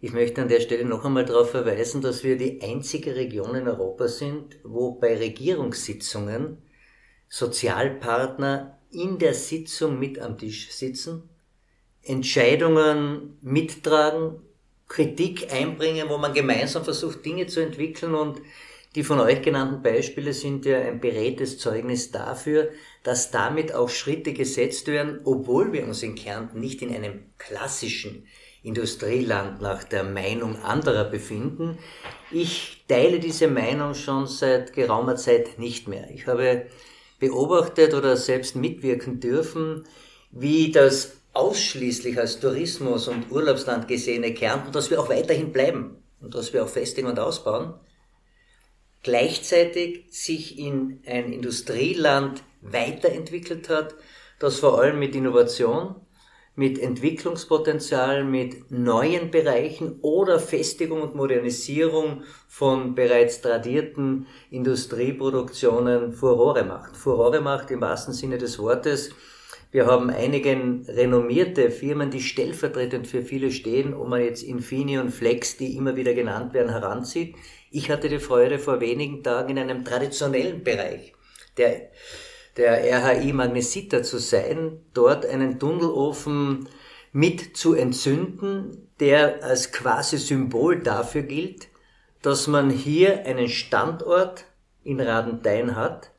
ich 0.00 0.12
möchte 0.12 0.42
an 0.42 0.48
der 0.48 0.60
Stelle 0.60 0.84
noch 0.84 1.04
einmal 1.04 1.24
darauf 1.24 1.50
verweisen, 1.50 2.02
dass 2.02 2.22
wir 2.22 2.36
die 2.36 2.62
einzige 2.62 3.16
Region 3.16 3.54
in 3.54 3.66
Europa 3.66 4.08
sind, 4.08 4.58
wo 4.62 4.92
bei 4.92 5.16
Regierungssitzungen 5.16 6.58
Sozialpartner 7.28 8.78
in 8.90 9.18
der 9.18 9.34
Sitzung 9.34 9.98
mit 9.98 10.18
am 10.18 10.38
Tisch 10.38 10.70
sitzen, 10.70 11.28
Entscheidungen 12.02 13.38
mittragen, 13.42 14.40
Kritik 14.88 15.52
einbringen, 15.52 16.08
wo 16.08 16.18
man 16.18 16.32
gemeinsam 16.32 16.84
versucht, 16.84 17.24
Dinge 17.24 17.46
zu 17.46 17.60
entwickeln 17.60 18.14
und 18.14 18.40
die 18.94 19.04
von 19.04 19.20
euch 19.20 19.42
genannten 19.42 19.82
Beispiele 19.82 20.32
sind 20.32 20.64
ja 20.64 20.78
ein 20.80 20.98
beredtes 20.98 21.58
Zeugnis 21.58 22.10
dafür, 22.10 22.70
dass 23.02 23.30
damit 23.30 23.74
auch 23.74 23.90
Schritte 23.90 24.32
gesetzt 24.32 24.86
werden, 24.86 25.20
obwohl 25.24 25.72
wir 25.72 25.84
uns 25.84 26.02
in 26.02 26.14
Kärnten 26.14 26.58
nicht 26.58 26.80
in 26.80 26.94
einem 26.94 27.20
klassischen 27.36 28.26
Industrieland 28.62 29.60
nach 29.60 29.84
der 29.84 30.04
Meinung 30.04 30.56
anderer 30.62 31.04
befinden. 31.04 31.78
Ich 32.30 32.84
teile 32.88 33.20
diese 33.20 33.46
Meinung 33.46 33.94
schon 33.94 34.26
seit 34.26 34.72
geraumer 34.72 35.16
Zeit 35.16 35.58
nicht 35.58 35.86
mehr. 35.86 36.08
Ich 36.10 36.26
habe 36.26 36.66
beobachtet 37.20 37.94
oder 37.94 38.16
selbst 38.16 38.56
mitwirken 38.56 39.20
dürfen, 39.20 39.84
wie 40.30 40.72
das 40.72 41.17
ausschließlich 41.32 42.18
als 42.18 42.40
Tourismus- 42.40 43.08
und 43.08 43.30
Urlaubsland 43.30 43.88
gesehene 43.88 44.34
Kärnten, 44.34 44.72
dass 44.72 44.90
wir 44.90 45.00
auch 45.00 45.08
weiterhin 45.08 45.52
bleiben 45.52 46.02
und 46.20 46.34
dass 46.34 46.52
wir 46.52 46.64
auch 46.64 46.68
festigen 46.68 47.08
und 47.08 47.18
ausbauen, 47.18 47.74
gleichzeitig 49.02 50.06
sich 50.10 50.58
in 50.58 51.00
ein 51.06 51.32
Industrieland 51.32 52.42
weiterentwickelt 52.60 53.68
hat, 53.68 53.94
das 54.38 54.58
vor 54.58 54.80
allem 54.80 54.98
mit 54.98 55.14
Innovation, 55.14 55.94
mit 56.58 56.80
Entwicklungspotenzial, 56.80 58.24
mit 58.24 58.72
neuen 58.72 59.30
Bereichen 59.30 60.00
oder 60.02 60.40
Festigung 60.40 61.02
und 61.02 61.14
Modernisierung 61.14 62.24
von 62.48 62.96
bereits 62.96 63.40
tradierten 63.40 64.26
Industrieproduktionen 64.50 66.12
Furore 66.12 66.64
macht. 66.64 66.96
Furore 66.96 67.40
macht 67.40 67.70
im 67.70 67.80
wahrsten 67.80 68.12
Sinne 68.12 68.38
des 68.38 68.58
Wortes, 68.58 69.10
wir 69.70 69.86
haben 69.86 70.08
einige 70.08 70.56
renommierte 70.88 71.70
Firmen, 71.70 72.10
die 72.10 72.22
stellvertretend 72.22 73.06
für 73.06 73.22
viele 73.22 73.50
stehen, 73.50 73.92
ob 73.92 74.08
man 74.08 74.22
jetzt 74.22 74.42
Infini 74.42 74.98
und 74.98 75.10
Flex, 75.10 75.58
die 75.58 75.76
immer 75.76 75.94
wieder 75.94 76.14
genannt 76.14 76.54
werden, 76.54 76.70
heranzieht. 76.70 77.36
Ich 77.70 77.90
hatte 77.90 78.08
die 78.08 78.18
Freude 78.18 78.58
vor 78.58 78.80
wenigen 78.80 79.22
Tagen 79.22 79.50
in 79.50 79.58
einem 79.58 79.84
traditionellen 79.84 80.64
Bereich, 80.64 81.12
der, 81.58 81.90
der 82.56 82.80
RHI 82.82 83.34
Magnesita 83.34 84.02
zu 84.02 84.18
sein, 84.18 84.80
dort 84.94 85.26
einen 85.26 85.58
Tunnelofen 85.58 86.66
mit 87.12 87.56
zu 87.56 87.74
entzünden, 87.74 88.88
der 89.00 89.44
als 89.44 89.70
quasi 89.70 90.16
Symbol 90.16 90.80
dafür 90.80 91.22
gilt, 91.22 91.68
dass 92.22 92.46
man 92.46 92.70
hier 92.70 93.26
einen 93.26 93.48
Standort 93.48 94.44
in 94.82 95.00
Radenthein 95.00 95.76
hat, 95.76 96.10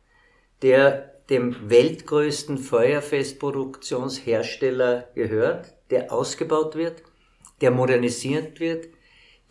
der 0.61 1.08
dem 1.29 1.69
weltgrößten 1.69 2.57
Feuerfestproduktionshersteller 2.57 5.07
gehört, 5.15 5.73
der 5.89 6.11
ausgebaut 6.11 6.75
wird, 6.75 7.03
der 7.61 7.71
modernisiert 7.71 8.59
wird, 8.59 8.89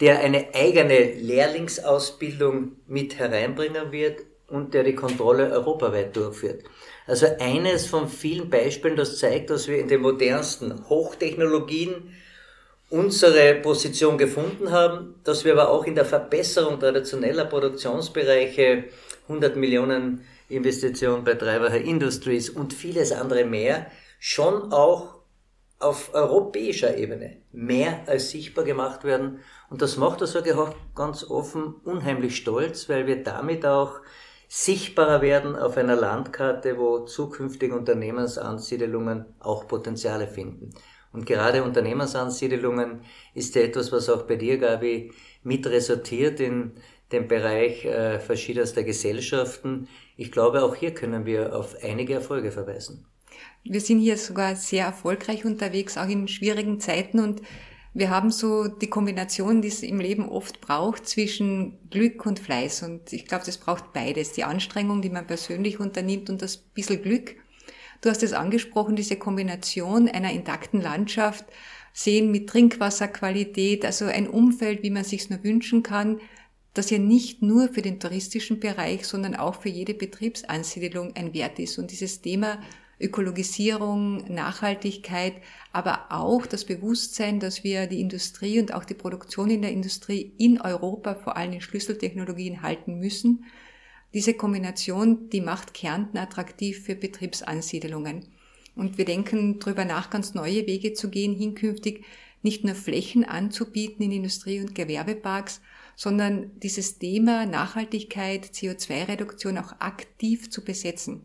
der 0.01 0.19
eine 0.21 0.55
eigene 0.55 1.15
Lehrlingsausbildung 1.15 2.73
mit 2.87 3.19
hereinbringen 3.19 3.91
wird 3.93 4.21
und 4.49 4.75
der 4.75 4.85
die 4.85 4.95
Kontrolle 4.95 5.51
europaweit 5.51 6.15
durchführt. 6.17 6.65
Also 7.07 7.27
eines 7.39 7.87
von 7.87 8.09
vielen 8.09 8.51
Beispielen, 8.51 8.97
das 8.97 9.19
zeigt, 9.19 9.51
dass 9.51 9.69
wir 9.69 9.79
in 9.79 9.89
den 9.89 10.01
modernsten 10.01 10.89
Hochtechnologien 10.89 12.15
unsere 12.91 13.55
Position 13.57 14.17
gefunden 14.17 14.71
haben, 14.71 15.17
dass 15.25 15.45
wir 15.45 15.53
aber 15.53 15.71
auch 15.71 15.85
in 15.85 15.95
der 15.95 16.07
Verbesserung 16.07 16.81
traditioneller 16.81 17.45
Produktionsbereiche 17.45 18.85
100 19.29 19.57
Millionen 19.57 20.25
Investition 20.49 21.25
bei 21.25 21.35
Treiber 21.35 21.73
Industries 21.75 22.51
und 22.51 22.73
vieles 22.73 23.13
andere 23.13 23.45
mehr 23.45 23.87
schon 24.19 24.73
auch 24.73 25.19
auf 25.79 26.13
europäischer 26.15 26.97
Ebene 26.97 27.37
mehr 27.53 28.01
als 28.07 28.31
sichtbar 28.31 28.65
gemacht 28.65 29.05
werden. 29.05 29.41
Und 29.71 29.83
das 29.83 29.97
macht, 29.97 30.21
das 30.21 30.33
sage 30.33 30.59
auch 30.59 30.75
ganz 30.95 31.25
offen, 31.25 31.75
unheimlich 31.85 32.37
stolz, 32.37 32.89
weil 32.89 33.07
wir 33.07 33.23
damit 33.23 33.65
auch 33.65 34.01
sichtbarer 34.49 35.21
werden 35.23 35.57
auf 35.57 35.77
einer 35.77 35.95
Landkarte, 35.95 36.79
wo 36.79 37.01
zukünftige 37.01 37.75
Unternehmensansiedelungen 37.75 39.27
auch 39.41 39.69
Potenziale 39.69 40.27
finden. 40.27 40.71
Und 41.13 41.27
gerade 41.27 41.63
Unternehmensansiedelungen 41.63 43.03
ist 43.35 43.55
ja 43.55 43.63
etwas, 43.63 43.93
was 43.93 44.09
auch 44.09 44.23
bei 44.23 44.37
dir, 44.37 44.59
Gabi, 44.59 45.13
mit 45.43 45.67
resultiert 45.67 46.41
in 46.41 46.73
dem 47.13 47.29
Bereich 47.29 47.85
äh, 47.85 48.19
verschiedenster 48.21 48.83
Gesellschaften. 48.85 49.89
Ich 50.17 50.31
glaube, 50.31 50.63
auch 50.63 50.75
hier 50.75 50.93
können 50.93 51.27
wir 51.27 51.57
auf 51.57 51.77
einige 51.83 52.15
Erfolge 52.15 52.53
verweisen. 52.53 53.07
Wir 53.65 53.81
sind 53.81 54.01
hier 54.01 54.17
sogar 54.17 54.57
sehr 54.57 54.87
erfolgreich 54.87 55.45
unterwegs, 55.45 55.97
auch 55.97 56.09
in 56.09 56.29
schwierigen 56.29 56.81
Zeiten 56.81 57.19
und 57.21 57.43
wir 57.95 58.11
haben 58.11 58.31
so 58.31 58.69
die 58.69 58.89
Kombination, 58.89 59.63
die 59.63 59.69
es 59.69 59.83
im 59.83 59.99
Leben 59.99 60.29
oft 60.29 60.61
braucht, 60.61 61.09
zwischen 61.09 61.79
Glück 61.91 62.27
und 62.27 62.39
Fleiß. 62.39 62.83
Und 62.83 63.13
ich 63.13 63.27
glaube, 63.27 63.45
das 63.45 63.59
braucht 63.59 63.93
beides. 63.93 64.33
Die 64.33 64.45
Anstrengung, 64.45 65.03
die 65.03 65.11
man 65.11 65.27
persönlich 65.27 65.81
unternimmt 65.81 66.31
und 66.31 66.43
das 66.43 66.59
bisschen 66.59 67.03
Glück. 67.03 67.35
Du 68.01 68.11
hast 68.11 68.23
es 68.23 68.35
angesprochen, 68.35 68.95
diese 68.95 69.17
Kombination 69.17 70.09
einer 70.09 70.31
intakten 70.31 70.81
Landschaft, 70.81 71.47
sehen 71.93 72.31
mit 72.31 72.49
Trinkwasserqualität, 72.49 73.85
also 73.85 74.05
ein 74.05 74.29
Umfeld, 74.29 74.85
wie 74.85 74.91
man 74.91 75.03
sich 75.03 75.29
nur 75.31 75.43
wünschen 75.43 75.83
kann, 75.83 76.21
das 76.79 76.91
ja 76.91 76.99
nicht 76.99 77.43
nur 77.43 77.69
für 77.69 77.83
den 77.83 77.99
touristischen 77.99 78.61
Bereich, 78.61 79.07
sondern 79.07 79.35
auch 79.35 79.61
für 79.61 79.69
jede 79.69 79.95
Betriebsansiedlung 79.95 81.17
ein 81.17 81.35
Wert 81.35 81.59
ist. 81.59 81.79
Und 81.79 81.91
dieses 81.91 82.21
Thema 82.21 82.61
Ökologisierung, 83.01 84.33
Nachhaltigkeit, 84.33 85.35
aber 85.73 86.07
auch 86.11 86.47
das 86.47 86.65
Bewusstsein, 86.65 87.41
dass 87.41 87.65
wir 87.65 87.87
die 87.87 88.01
Industrie 88.01 88.61
und 88.61 88.73
auch 88.73 88.85
die 88.85 88.95
Produktion 88.95 89.51
in 89.51 89.63
der 89.63 89.73
Industrie 89.73 90.33
in 90.39 90.61
Europa, 90.61 91.15
vor 91.17 91.37
allem 91.37 91.53
in 91.53 91.61
Schlüsseltechnologien, 91.61 92.63
halten 92.63 92.99
müssen. 92.99 93.45
Diese 94.15 94.35
Kombination, 94.35 95.29
die 95.31 95.41
macht 95.41 95.75
Kärnten 95.75 96.17
attraktiv 96.17 96.85
für 96.85 96.95
Betriebsansiedelungen. 96.95 98.27
Und 98.75 98.99
wir 98.99 99.05
denken 99.05 99.59
darüber 99.59 99.85
nach, 99.85 100.11
ganz 100.11 100.35
neue 100.35 100.67
Wege 100.67 100.93
zu 100.93 101.11
gehen, 101.11 101.35
hinkünftig 101.35 102.05
nicht 102.43 102.65
nur 102.65 102.77
Flächen 102.77 103.25
anzubieten 103.25 104.05
in 104.05 104.13
Industrie- 104.13 104.61
und 104.61 104.75
Gewerbeparks, 104.75 105.61
sondern 105.99 106.53
dieses 106.61 107.01
Thema 107.01 107.45
Nachhaltigkeit, 107.45 108.45
CO2-Reduktion 108.45 109.59
auch 109.59 109.81
aktiv 109.81 110.49
zu 110.49 110.63
besetzen. 110.63 111.25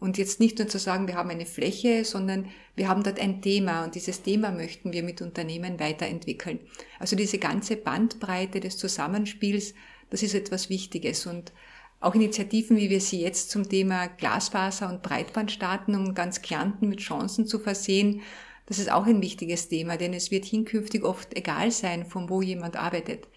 Und 0.00 0.18
jetzt 0.18 0.40
nicht 0.40 0.58
nur 0.58 0.66
zu 0.66 0.80
sagen, 0.80 1.06
wir 1.06 1.14
haben 1.14 1.30
eine 1.30 1.46
Fläche, 1.46 2.04
sondern 2.04 2.46
wir 2.74 2.88
haben 2.88 3.04
dort 3.04 3.20
ein 3.20 3.42
Thema 3.42 3.84
und 3.84 3.94
dieses 3.94 4.22
Thema 4.22 4.50
möchten 4.50 4.92
wir 4.92 5.04
mit 5.04 5.22
Unternehmen 5.22 5.78
weiterentwickeln. 5.78 6.58
Also 6.98 7.14
diese 7.14 7.38
ganze 7.38 7.76
Bandbreite 7.76 8.58
des 8.58 8.76
Zusammenspiels, 8.76 9.74
Das 10.10 10.24
ist 10.24 10.34
etwas 10.34 10.68
Wichtiges 10.68 11.26
und 11.26 11.52
auch 12.00 12.16
Initiativen, 12.16 12.76
wie 12.76 12.90
wir 12.90 13.00
sie 13.00 13.20
jetzt 13.20 13.50
zum 13.50 13.68
Thema 13.68 14.08
Glasfaser 14.08 14.88
und 14.88 15.02
Breitband 15.02 15.52
starten, 15.52 15.94
um 15.94 16.14
ganz 16.14 16.42
Kärnten 16.42 16.88
mit 16.88 16.98
Chancen 16.98 17.46
zu 17.46 17.60
versehen, 17.60 18.22
das 18.66 18.80
ist 18.80 18.90
auch 18.90 19.06
ein 19.06 19.22
wichtiges 19.22 19.68
Thema, 19.68 19.96
denn 19.96 20.12
es 20.12 20.32
wird 20.32 20.44
hinkünftig 20.44 21.04
oft 21.04 21.36
egal 21.36 21.70
sein, 21.70 22.04
von 22.04 22.28
wo 22.28 22.42
jemand 22.42 22.76
arbeitet. 22.76 23.28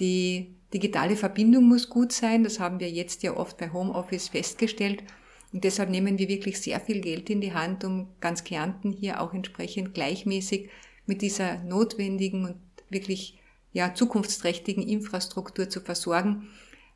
Die 0.00 0.56
digitale 0.72 1.16
Verbindung 1.16 1.64
muss 1.64 1.88
gut 1.88 2.12
sein, 2.12 2.42
das 2.42 2.58
haben 2.58 2.80
wir 2.80 2.90
jetzt 2.90 3.22
ja 3.22 3.36
oft 3.36 3.58
bei 3.58 3.72
Homeoffice 3.72 4.28
festgestellt. 4.28 5.04
Und 5.52 5.62
deshalb 5.62 5.88
nehmen 5.88 6.18
wir 6.18 6.28
wirklich 6.28 6.60
sehr 6.60 6.80
viel 6.80 7.00
Geld 7.00 7.30
in 7.30 7.40
die 7.40 7.52
Hand, 7.52 7.84
um 7.84 8.08
ganz 8.20 8.42
Kärnten 8.42 8.92
hier 8.92 9.20
auch 9.20 9.32
entsprechend 9.32 9.94
gleichmäßig 9.94 10.68
mit 11.06 11.22
dieser 11.22 11.62
notwendigen 11.62 12.44
und 12.44 12.56
wirklich 12.90 13.38
ja, 13.72 13.94
zukunftsträchtigen 13.94 14.82
Infrastruktur 14.82 15.68
zu 15.68 15.80
versorgen. 15.80 16.48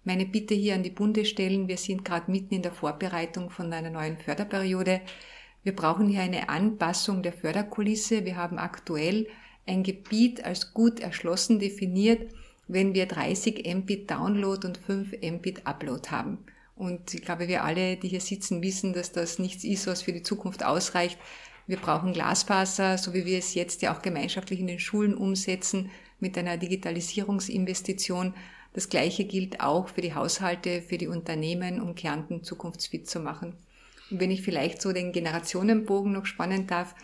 Meine 0.05 0.27
Bitte 0.27 0.55
hier 0.55 0.75
an 0.75 0.83
die 0.83 0.91
Bundesstellen, 0.91 1.69
wir 1.69 1.77
sind 1.77 2.05
gerade 2.05 2.31
mitten 2.31 2.55
in 2.55 2.63
der 2.63 2.73
Vorbereitung 2.73 3.51
von 3.51 3.73
einer 3.73 3.91
neuen 3.91 4.17
Förderperiode. 4.17 5.03
Wir 5.63 5.77
brauchen 5.77 6.09
hier 6.09 6.23
eine 6.23 6.49
Anpassung 6.49 7.23
der 7.23 7.33
Förderkulisse. 7.33 8.25
Wir 8.25 8.37
haben 8.37 8.59
aktuell 8.59 9.27
ein 9.67 9.83
Gebiet 9.83 10.45
als 10.45 10.73
gut 10.73 10.99
erschlossen 10.99 11.59
definiert, 11.59 12.33
wenn 12.69 12.95
wir 12.95 13.07
30 13.07 13.67
Mbit 13.67 14.11
Download 14.11 14.67
und 14.67 14.79
5 14.79 15.17
Mbit 15.23 15.67
Upload 15.67 16.11
haben. 16.11 16.39
Und 16.77 17.13
ich 17.13 17.23
glaube, 17.23 17.49
wir 17.49 17.65
alle, 17.65 17.97
die 17.97 18.09
hier 18.09 18.21
sitzen, 18.21 18.63
wissen, 18.63 18.93
dass 18.93 19.11
das 19.11 19.39
nichts 19.39 19.65
ist, 19.65 19.87
was 19.87 20.03
für 20.03 20.13
die 20.13 20.23
Zukunft 20.23 20.65
ausreicht. 20.65 21.19
Wir 21.67 21.79
brauchen 21.79 22.13
Glasfaser, 22.13 22.99
so 22.99 23.15
wie 23.15 23.27
wir 23.27 23.39
es 23.39 23.55
jetzt 23.55 23.83
ja 23.83 23.95
auch 23.95 24.01
gemeinschaftlich 24.01 24.61
in 24.61 24.69
den 24.69 24.79
Schulen 24.79 25.15
umsetzen, 25.15 25.91
mit 26.21 26.39
einer 26.39 26.57
Digitalisierungsinvestition. 26.57 28.35
Das 28.75 28.89
Gleiche 28.89 29.25
gilt 29.25 29.61
auch 29.61 29.89
für 29.89 30.01
die 30.01 30.15
Haushalte, 30.15 30.83
für 30.83 30.99
die 30.99 31.09
Unternehmen, 31.09 31.81
um 31.81 31.95
Kärnten 31.95 32.45
zukunftsfit 32.45 33.09
zu 33.09 33.19
machen. 33.19 33.55
Und 34.11 34.21
wenn 34.21 34.31
ich 34.31 34.43
vielleicht 34.43 34.81
so 34.81 34.93
den 34.93 35.13
Generationenbogen 35.13 36.13
noch 36.13 36.27
spannen 36.27 36.67
darf, 36.67 36.95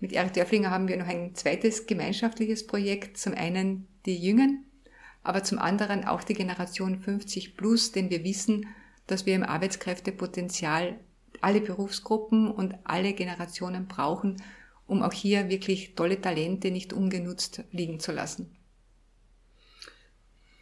mit 0.00 0.12
Erik 0.12 0.34
Dörflinger 0.34 0.70
haben 0.70 0.88
wir 0.88 0.96
noch 0.96 1.06
ein 1.06 1.34
zweites 1.34 1.86
gemeinschaftliches 1.86 2.66
Projekt. 2.66 3.16
Zum 3.16 3.32
einen 3.32 3.86
die 4.06 4.18
Jüngeren, 4.18 4.64
aber 5.24 5.42
zum 5.42 5.58
anderen 5.58 6.04
auch 6.04 6.22
die 6.22 6.34
Generation 6.34 7.00
50 7.00 7.56
plus, 7.56 7.90
denn 7.92 8.10
wir 8.10 8.22
wissen, 8.22 8.66
dass 9.06 9.26
wir 9.26 9.34
im 9.34 9.42
Arbeitskräftepotenzial 9.42 11.00
alle 11.40 11.60
Berufsgruppen 11.60 12.50
und 12.50 12.74
alle 12.84 13.12
Generationen 13.14 13.86
brauchen, 13.86 14.36
um 14.86 15.02
auch 15.02 15.12
hier 15.12 15.48
wirklich 15.48 15.94
tolle 15.94 16.20
Talente 16.20 16.70
nicht 16.70 16.92
ungenutzt 16.92 17.64
liegen 17.72 18.00
zu 18.00 18.12
lassen. 18.12 18.54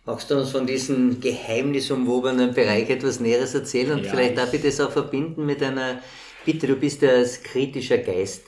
Magst 0.05 0.31
du 0.31 0.39
uns 0.39 0.51
von 0.51 0.67
diesem 0.67 1.21
geheimnisumwobenen 1.21 2.55
Bereich 2.55 2.91
etwas 2.91 3.21
Näheres 3.21 3.55
erzählen 3.55 3.93
und 3.93 4.05
ja, 4.05 4.11
vielleicht 4.11 4.39
darf 4.39 4.53
ich 4.53 4.63
das 4.63 4.81
auch 4.81 4.91
verbinden 4.91 5.47
mit 5.47 5.63
einer 5.63 6.01
Bitte, 6.45 6.67
du 6.67 6.75
bist 6.75 7.03
ja 7.03 7.11
als 7.11 7.43
kritischer 7.43 7.99
Geist 7.99 8.43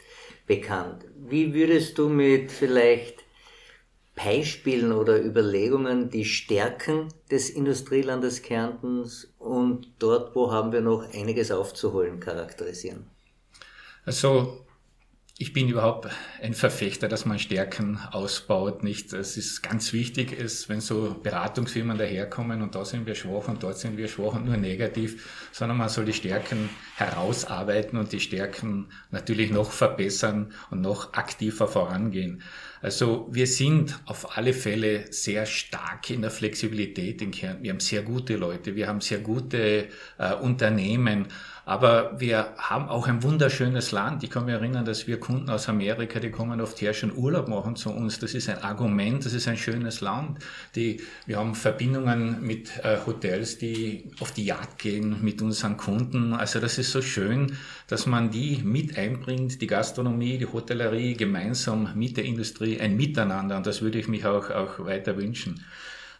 bekannt. 0.46 1.04
Wie 1.16 1.54
würdest 1.54 1.96
du 1.96 2.08
mit 2.08 2.50
vielleicht 2.50 3.23
Beispielen 4.14 4.92
oder 4.92 5.22
Überlegungen 5.22 6.08
die 6.08 6.24
Stärken 6.24 7.08
des 7.30 7.50
Industrielandes 7.50 8.42
Kärntens 8.42 9.34
und 9.38 9.88
dort, 9.98 10.34
wo 10.36 10.52
haben 10.52 10.72
wir 10.72 10.80
noch 10.80 11.12
einiges 11.12 11.50
aufzuholen, 11.50 12.20
charakterisieren? 12.20 13.10
Also 14.04 14.64
ich 15.36 15.52
bin 15.52 15.68
überhaupt 15.68 16.08
ein 16.40 16.54
Verfechter, 16.54 17.08
dass 17.08 17.24
man 17.24 17.40
Stärken 17.40 17.98
ausbaut. 18.12 18.84
Nicht, 18.84 19.12
es 19.12 19.36
ist 19.36 19.62
ganz 19.64 19.92
wichtig, 19.92 20.30
ist, 20.30 20.68
wenn 20.68 20.80
so 20.80 21.16
Beratungsfirmen 21.20 21.98
daherkommen 21.98 22.62
und 22.62 22.76
da 22.76 22.84
sind 22.84 23.04
wir 23.04 23.16
schwach 23.16 23.48
und 23.48 23.64
dort 23.64 23.76
sind 23.76 23.96
wir 23.96 24.06
schwach 24.06 24.34
und 24.34 24.44
nur 24.44 24.56
negativ, 24.56 25.48
sondern 25.50 25.78
man 25.78 25.88
soll 25.88 26.04
die 26.04 26.12
Stärken 26.12 26.70
herausarbeiten 26.94 27.98
und 27.98 28.12
die 28.12 28.20
Stärken 28.20 28.86
natürlich 29.10 29.50
noch 29.50 29.72
verbessern 29.72 30.52
und 30.70 30.82
noch 30.82 31.14
aktiver 31.14 31.66
vorangehen. 31.66 32.40
Also 32.80 33.26
wir 33.32 33.48
sind 33.48 33.98
auf 34.04 34.36
alle 34.36 34.52
Fälle 34.52 35.10
sehr 35.10 35.46
stark 35.46 36.10
in 36.10 36.20
der 36.20 36.30
Flexibilität 36.30 37.22
in 37.22 37.32
Kern. 37.32 37.62
Wir 37.62 37.72
haben 37.72 37.80
sehr 37.80 38.02
gute 38.02 38.36
Leute, 38.36 38.76
wir 38.76 38.86
haben 38.86 39.00
sehr 39.00 39.18
gute 39.18 39.88
äh, 40.18 40.34
Unternehmen 40.34 41.26
aber 41.66 42.20
wir 42.20 42.54
haben 42.58 42.88
auch 42.88 43.06
ein 43.06 43.22
wunderschönes 43.22 43.90
Land. 43.90 44.22
Ich 44.22 44.30
kann 44.30 44.44
mich 44.44 44.54
erinnern, 44.54 44.84
dass 44.84 45.06
wir 45.06 45.18
Kunden 45.18 45.48
aus 45.48 45.68
Amerika, 45.68 46.20
die 46.20 46.30
kommen 46.30 46.60
oft 46.60 46.80
her 46.82 46.92
schon 46.92 47.16
Urlaub 47.16 47.48
machen 47.48 47.74
zu 47.74 47.90
uns. 47.90 48.18
Das 48.18 48.34
ist 48.34 48.50
ein 48.50 48.62
Argument, 48.62 49.24
das 49.24 49.32
ist 49.32 49.48
ein 49.48 49.56
schönes 49.56 50.02
Land. 50.02 50.38
Die, 50.74 51.00
wir 51.26 51.38
haben 51.38 51.54
Verbindungen 51.54 52.42
mit 52.42 52.84
äh, 52.84 52.98
Hotels, 53.06 53.56
die 53.56 54.10
auf 54.20 54.32
die 54.32 54.44
Jagd 54.44 54.78
gehen 54.78 55.22
mit 55.22 55.40
unseren 55.40 55.78
Kunden. 55.78 56.34
Also 56.34 56.60
das 56.60 56.76
ist 56.76 56.92
so 56.92 57.00
schön, 57.00 57.56
dass 57.88 58.06
man 58.06 58.30
die 58.30 58.60
mit 58.62 58.98
einbringt, 58.98 59.62
die 59.62 59.66
Gastronomie, 59.66 60.36
die 60.36 60.46
Hotellerie 60.46 61.14
gemeinsam 61.14 61.88
mit 61.94 62.18
der 62.18 62.24
Industrie, 62.24 62.78
ein 62.78 62.96
Miteinander. 62.96 63.56
Und 63.56 63.66
das 63.66 63.80
würde 63.80 63.98
ich 63.98 64.08
mich 64.08 64.26
auch, 64.26 64.50
auch 64.50 64.84
weiter 64.84 65.16
wünschen. 65.16 65.64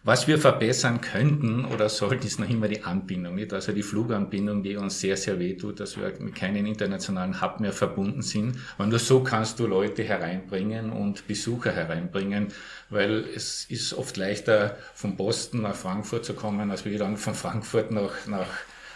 Was 0.07 0.29
wir 0.29 0.39
verbessern 0.39 1.01
könnten 1.01 1.65
oder 1.65 1.89
sollten, 1.89 2.27
ist 2.27 2.39
noch 2.39 2.51
immer 2.51 2.69
die 2.69 2.83
Anbindung, 2.83 3.37
nicht? 3.37 3.55
Also 3.55 3.73
die 3.73 3.83
Fluganbindung, 3.83 4.63
die 4.63 4.77
uns 4.77 5.01
sehr, 5.01 5.17
sehr 5.17 5.39
weh 5.39 5.55
tut, 5.57 5.81
dass 5.81 5.97
wir 5.97 6.13
mit 6.19 6.35
keinem 6.35 6.67
internationalen 6.67 7.41
Hub 7.41 7.59
mehr 7.59 7.73
verbunden 7.73 8.21
sind. 8.21 8.59
Und 8.77 8.91
nur 8.91 8.99
so 8.99 9.23
kannst 9.23 9.61
du 9.61 9.67
Leute 9.67 10.03
hereinbringen 10.03 10.93
und 10.93 11.27
Besucher 11.27 11.73
hereinbringen, 11.73 12.49
weil 12.91 13.25
es 13.35 13.65
ist 13.71 13.95
oft 13.95 14.19
leichter, 14.19 14.77
von 14.93 15.17
Boston 15.17 15.63
nach 15.63 15.75
Frankfurt 15.75 16.27
zu 16.27 16.35
kommen, 16.35 16.71
als 16.71 16.85
wir 16.85 16.99
dann 16.99 17.17
von 17.17 17.33
Frankfurt 17.33 17.91
nach, 17.91 18.27
nach 18.27 18.49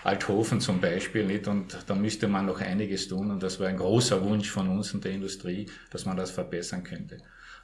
Althofen 0.04 0.60
zum 0.60 0.78
Beispiel 0.78 1.24
nicht 1.24 1.48
und 1.48 1.78
da 1.86 1.94
müsste 1.94 2.28
man 2.28 2.44
noch 2.44 2.60
einiges 2.60 3.08
tun 3.08 3.30
und 3.30 3.42
das 3.42 3.58
war 3.58 3.68
ein 3.68 3.78
großer 3.78 4.22
Wunsch 4.22 4.50
von 4.50 4.68
uns 4.68 4.92
und 4.92 5.04
der 5.04 5.12
Industrie, 5.12 5.70
dass 5.90 6.04
man 6.04 6.18
das 6.18 6.30
verbessern 6.30 6.84
könnte. 6.84 7.16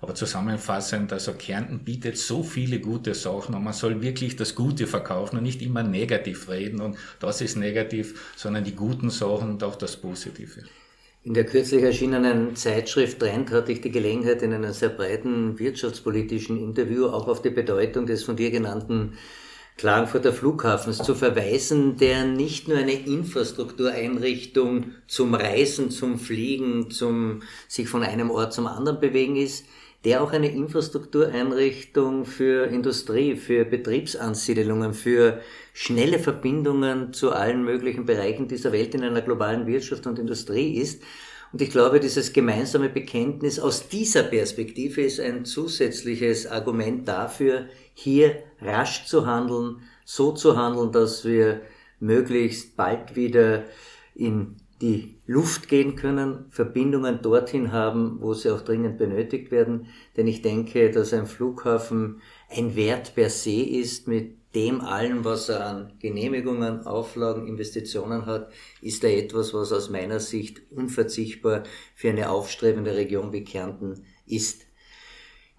Aber 0.04 0.14
zusammenfassend, 0.14 1.14
also 1.14 1.32
Kärnten 1.32 1.78
bietet 1.78 2.18
so 2.18 2.42
viele 2.42 2.78
gute 2.78 3.14
Sachen 3.14 3.54
und 3.54 3.64
man 3.64 3.72
soll 3.72 4.02
wirklich 4.02 4.36
das 4.36 4.54
Gute 4.54 4.86
verkaufen 4.86 5.38
und 5.38 5.44
nicht 5.44 5.62
immer 5.62 5.82
negativ 5.82 6.50
reden 6.50 6.82
und 6.82 6.98
das 7.20 7.40
ist 7.40 7.56
negativ, 7.56 8.34
sondern 8.36 8.64
die 8.64 8.76
guten 8.76 9.08
Sachen 9.08 9.52
und 9.52 9.64
auch 9.64 9.76
das 9.76 9.96
Positive. 9.96 10.64
In 11.22 11.32
der 11.32 11.46
kürzlich 11.46 11.82
erschienenen 11.82 12.54
Zeitschrift 12.54 13.18
Trend 13.18 13.50
hatte 13.50 13.72
ich 13.72 13.80
die 13.80 13.90
Gelegenheit, 13.90 14.42
in 14.42 14.52
einem 14.52 14.74
sehr 14.74 14.90
breiten 14.90 15.58
wirtschaftspolitischen 15.58 16.62
Interview 16.62 17.06
auch 17.06 17.26
auf 17.26 17.40
die 17.40 17.48
Bedeutung 17.48 18.04
des 18.04 18.24
von 18.24 18.36
dir 18.36 18.50
genannten 18.50 19.14
Klagenfurter 19.78 20.34
Flughafens 20.34 20.98
zu 20.98 21.14
verweisen, 21.14 21.96
der 21.96 22.26
nicht 22.26 22.68
nur 22.68 22.76
eine 22.76 22.92
Infrastruktureinrichtung 22.92 24.92
zum 25.06 25.34
Reisen, 25.34 25.90
zum 25.90 26.18
Fliegen, 26.18 26.90
zum 26.90 27.40
sich 27.68 27.88
von 27.88 28.02
einem 28.02 28.30
Ort 28.30 28.52
zum 28.52 28.66
anderen 28.66 29.00
bewegen 29.00 29.36
ist, 29.36 29.64
der 30.04 30.22
auch 30.22 30.32
eine 30.32 30.52
Infrastruktureinrichtung 30.52 32.26
für 32.26 32.66
Industrie, 32.66 33.36
für 33.36 33.64
Betriebsansiedelungen, 33.64 34.92
für 34.92 35.40
schnelle 35.72 36.18
Verbindungen 36.18 37.12
zu 37.12 37.32
allen 37.32 37.64
möglichen 37.64 38.04
Bereichen 38.04 38.46
dieser 38.46 38.72
Welt 38.72 38.94
in 38.94 39.02
einer 39.02 39.22
globalen 39.22 39.66
Wirtschaft 39.66 40.06
und 40.06 40.18
Industrie 40.18 40.74
ist. 40.74 41.02
Und 41.52 41.62
ich 41.62 41.70
glaube, 41.70 42.00
dieses 42.00 42.32
gemeinsame 42.32 42.88
Bekenntnis 42.88 43.58
aus 43.58 43.88
dieser 43.88 44.24
Perspektive 44.24 45.02
ist 45.02 45.20
ein 45.20 45.44
zusätzliches 45.44 46.46
Argument 46.46 47.08
dafür, 47.08 47.66
hier 47.94 48.42
rasch 48.60 49.06
zu 49.06 49.26
handeln, 49.26 49.78
so 50.04 50.32
zu 50.32 50.56
handeln, 50.56 50.92
dass 50.92 51.24
wir 51.24 51.62
möglichst 52.00 52.76
bald 52.76 53.16
wieder 53.16 53.64
in 54.14 54.56
die 54.80 55.16
Luft 55.26 55.68
gehen 55.68 55.96
können, 55.96 56.46
Verbindungen 56.50 57.22
dorthin 57.22 57.72
haben, 57.72 58.18
wo 58.20 58.34
sie 58.34 58.50
auch 58.50 58.60
dringend 58.60 58.98
benötigt 58.98 59.50
werden. 59.50 59.86
Denn 60.16 60.26
ich 60.26 60.42
denke, 60.42 60.90
dass 60.90 61.12
ein 61.12 61.26
Flughafen 61.26 62.20
ein 62.50 62.74
Wert 62.76 63.14
per 63.14 63.30
se 63.30 63.62
ist, 63.62 64.08
mit 64.08 64.36
dem 64.54 64.80
allen, 64.80 65.24
was 65.24 65.48
er 65.48 65.66
an 65.66 65.92
Genehmigungen, 65.98 66.86
Auflagen, 66.86 67.46
Investitionen 67.46 68.26
hat, 68.26 68.52
ist 68.80 69.02
er 69.04 69.16
etwas, 69.16 69.52
was 69.52 69.72
aus 69.72 69.90
meiner 69.90 70.20
Sicht 70.20 70.62
unverzichtbar 70.70 71.64
für 71.94 72.10
eine 72.10 72.30
aufstrebende 72.30 72.94
Region 72.94 73.32
wie 73.32 73.44
Kärnten 73.44 74.04
ist. 74.26 74.62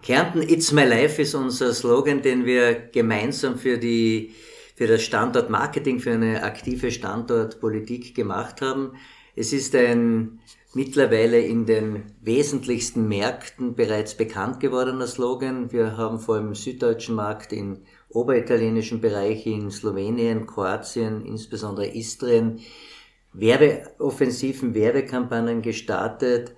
Kärnten 0.02 0.42
It's 0.42 0.72
My 0.72 0.86
Life 0.86 1.22
ist 1.22 1.36
unser 1.36 1.74
Slogan, 1.74 2.22
den 2.22 2.46
wir 2.46 2.74
gemeinsam 2.74 3.58
für 3.58 3.78
die 3.78 4.34
für 4.76 4.88
das 4.88 5.02
Standortmarketing, 5.04 6.00
für 6.00 6.12
eine 6.12 6.44
aktive 6.44 6.92
Standortpolitik 6.92 8.14
gemacht 8.14 8.62
haben. 8.62 8.94
Es 9.36 9.52
ist 9.54 9.74
ein 9.74 10.40
mittlerweile 10.74 11.40
in 11.40 11.66
den 11.66 12.04
wesentlichsten 12.22 13.08
Märkten 13.08 13.76
bereits 13.76 14.16
bekannt 14.16 14.60
gewordener 14.60 15.08
Slogan. 15.08 15.72
Wir 15.72 15.96
haben 15.96 16.20
vor 16.20 16.36
allem 16.36 16.50
im 16.50 16.56
süddeutschen 16.56 17.16
Markt, 17.16 17.54
im 17.54 17.80
oberitalienischen 18.10 19.00
Bereich, 19.00 19.46
in 19.48 19.72
Slowenien, 19.72 20.46
Kroatien, 20.46 21.26
insbesondere 21.26 21.88
Istrien, 21.88 22.60
Werbeoffensiven, 23.32 24.74
Werbekampagnen 24.74 25.62
gestartet. 25.62 26.54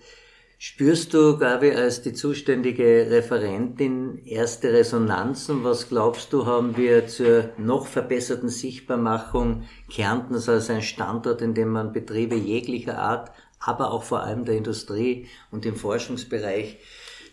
Spürst 0.60 1.14
du, 1.14 1.38
Gabi, 1.38 1.70
als 1.72 2.02
die 2.02 2.14
zuständige 2.14 3.12
Referentin 3.12 4.26
erste 4.26 4.74
Resonanzen? 4.74 5.64
Was 5.64 5.88
glaubst 5.88 6.34
du, 6.34 6.48
haben 6.48 6.76
wir 6.76 7.06
zur 7.06 7.52
noch 7.60 7.86
verbesserten 7.86 8.50
Sichtbarmachung 8.50 9.68
Kärntens 9.88 10.50
als 10.50 10.72
ein 10.72 10.82
Standort, 10.82 11.44
in 11.44 11.54
dem 11.54 11.70
man 11.70 11.94
Betriebe 11.94 12.36
jeglicher 12.36 12.98
Art, 12.98 13.32
aber 13.60 13.92
auch 13.92 14.02
vor 14.02 14.24
allem 14.24 14.46
der 14.46 14.58
Industrie 14.58 15.28
und 15.52 15.64
im 15.68 15.76
Forschungsbereich 15.76 16.80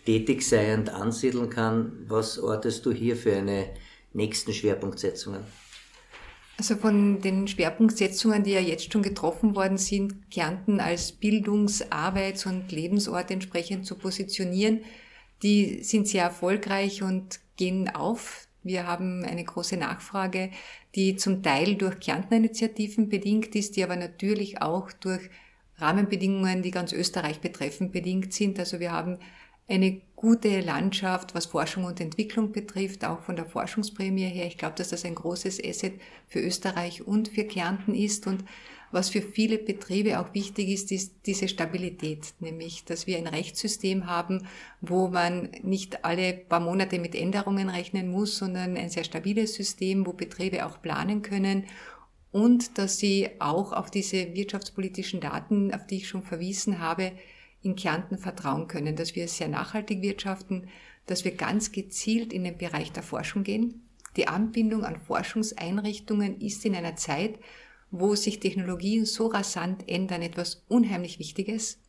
tätig 0.05 0.47
sei 0.47 0.75
und 0.75 0.89
ansiedeln 0.89 1.49
kann? 1.49 2.05
Was 2.07 2.37
ortest 2.37 2.85
du 2.85 2.91
hier 2.91 3.17
für 3.17 3.35
eine 3.35 3.69
nächsten 4.13 4.53
Schwerpunktsetzungen? 4.53 5.41
Also 6.57 6.77
von 6.77 7.19
den 7.21 7.47
Schwerpunktsetzungen, 7.47 8.43
die 8.43 8.51
ja 8.51 8.61
jetzt 8.61 8.91
schon 8.91 9.03
getroffen 9.03 9.55
worden 9.55 9.77
sind, 9.77 10.31
Kärnten 10.31 10.79
als 10.79 11.11
Bildungs-, 11.11 11.91
Arbeits- 11.91 12.45
und 12.45 12.71
Lebensort 12.71 13.29
entsprechend 13.29 13.85
zu 13.85 13.95
positionieren, 13.95 14.81
die 15.43 15.83
sind 15.83 16.07
sehr 16.07 16.23
erfolgreich 16.23 17.03
und 17.03 17.39
gehen 17.57 17.89
auf. 17.89 18.47
Wir 18.63 18.87
haben 18.87 19.25
eine 19.25 19.43
große 19.43 19.75
Nachfrage, 19.75 20.49
die 20.95 21.17
zum 21.17 21.43
Teil 21.43 21.75
durch 21.75 21.99
Kärntner-Initiativen 21.99 23.09
bedingt 23.09 23.53
ist, 23.55 23.75
die 23.75 23.83
aber 23.83 23.97
natürlich 23.97 24.61
auch 24.61 24.91
durch 24.93 25.29
Rahmenbedingungen, 25.77 26.63
die 26.63 26.71
ganz 26.71 26.93
Österreich 26.93 27.41
betreffen, 27.41 27.91
bedingt 27.91 28.33
sind. 28.33 28.57
Also 28.59 28.79
wir 28.79 28.93
haben 28.93 29.19
eine 29.67 30.01
gute 30.25 30.59
Landschaft, 30.61 31.35
was 31.35 31.45
Forschung 31.45 31.83
und 31.83 32.01
Entwicklung 32.01 32.51
betrifft, 32.51 33.05
auch 33.05 33.21
von 33.21 33.35
der 33.35 33.45
Forschungsprämie 33.45 34.25
her. 34.25 34.47
Ich 34.47 34.57
glaube, 34.57 34.73
dass 34.75 34.89
das 34.89 35.05
ein 35.05 35.13
großes 35.13 35.63
Asset 35.63 35.93
für 36.27 36.39
Österreich 36.39 37.05
und 37.05 37.27
für 37.27 37.43
Kärnten 37.43 37.93
ist. 37.93 38.25
Und 38.25 38.43
was 38.91 39.09
für 39.09 39.21
viele 39.21 39.59
Betriebe 39.59 40.19
auch 40.19 40.33
wichtig 40.33 40.69
ist, 40.69 40.91
ist 40.91 41.13
diese 41.27 41.47
Stabilität, 41.47 42.33
nämlich, 42.39 42.85
dass 42.85 43.05
wir 43.05 43.19
ein 43.19 43.27
Rechtssystem 43.27 44.07
haben, 44.07 44.47
wo 44.81 45.09
man 45.09 45.51
nicht 45.61 46.03
alle 46.03 46.33
paar 46.33 46.59
Monate 46.59 46.97
mit 46.97 47.13
Änderungen 47.13 47.69
rechnen 47.69 48.09
muss, 48.09 48.39
sondern 48.39 48.77
ein 48.77 48.89
sehr 48.89 49.03
stabiles 49.03 49.53
System, 49.53 50.07
wo 50.07 50.13
Betriebe 50.13 50.65
auch 50.65 50.81
planen 50.81 51.21
können 51.21 51.65
und 52.31 52.79
dass 52.79 52.97
sie 52.97 53.29
auch 53.37 53.73
auf 53.73 53.91
diese 53.91 54.33
wirtschaftspolitischen 54.33 55.21
Daten, 55.21 55.71
auf 55.71 55.85
die 55.85 55.97
ich 55.97 56.07
schon 56.07 56.23
verwiesen 56.23 56.79
habe, 56.79 57.11
in 57.65 57.75
Kärnten 57.75 58.17
vertrauen 58.17 58.67
können, 58.67 58.95
dass 58.95 59.15
wir 59.15 59.27
sehr 59.27 59.47
nachhaltig 59.47 60.01
wirtschaften, 60.01 60.69
dass 61.07 61.25
wir 61.25 61.35
ganz 61.35 61.71
gezielt 61.71 62.31
in 62.31 62.43
den 62.43 62.57
Bereich 62.57 62.91
der 62.91 63.03
Forschung 63.03 63.43
gehen. 63.43 63.81
Die 64.15 64.27
Anbindung 64.27 64.85
an 64.85 64.99
Forschungseinrichtungen 64.99 66.39
ist 66.39 66.63
in 66.65 66.75
einer 66.75 66.95
Zeit, 66.95 67.39
wo 67.91 68.15
sich 68.15 68.39
Technologien 68.39 69.05
so 69.05 69.27
rasant 69.27 69.87
ändern, 69.89 70.21
etwas 70.21 70.63
unheimlich 70.67 71.19
Wichtiges. 71.19 71.79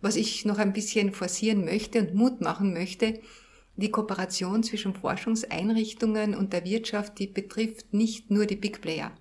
Was 0.00 0.16
ich 0.16 0.44
noch 0.44 0.58
ein 0.58 0.72
bisschen 0.72 1.12
forcieren 1.12 1.64
möchte 1.64 2.00
und 2.00 2.14
Mut 2.14 2.40
machen 2.40 2.72
möchte, 2.72 3.20
die 3.76 3.90
Kooperation 3.90 4.62
zwischen 4.62 4.94
Forschungseinrichtungen 4.94 6.34
und 6.34 6.52
der 6.52 6.64
Wirtschaft, 6.64 7.18
die 7.18 7.26
betrifft 7.26 7.92
nicht 7.92 8.30
nur 8.30 8.46
die 8.46 8.56
Big 8.56 8.80
Player, 8.80 9.12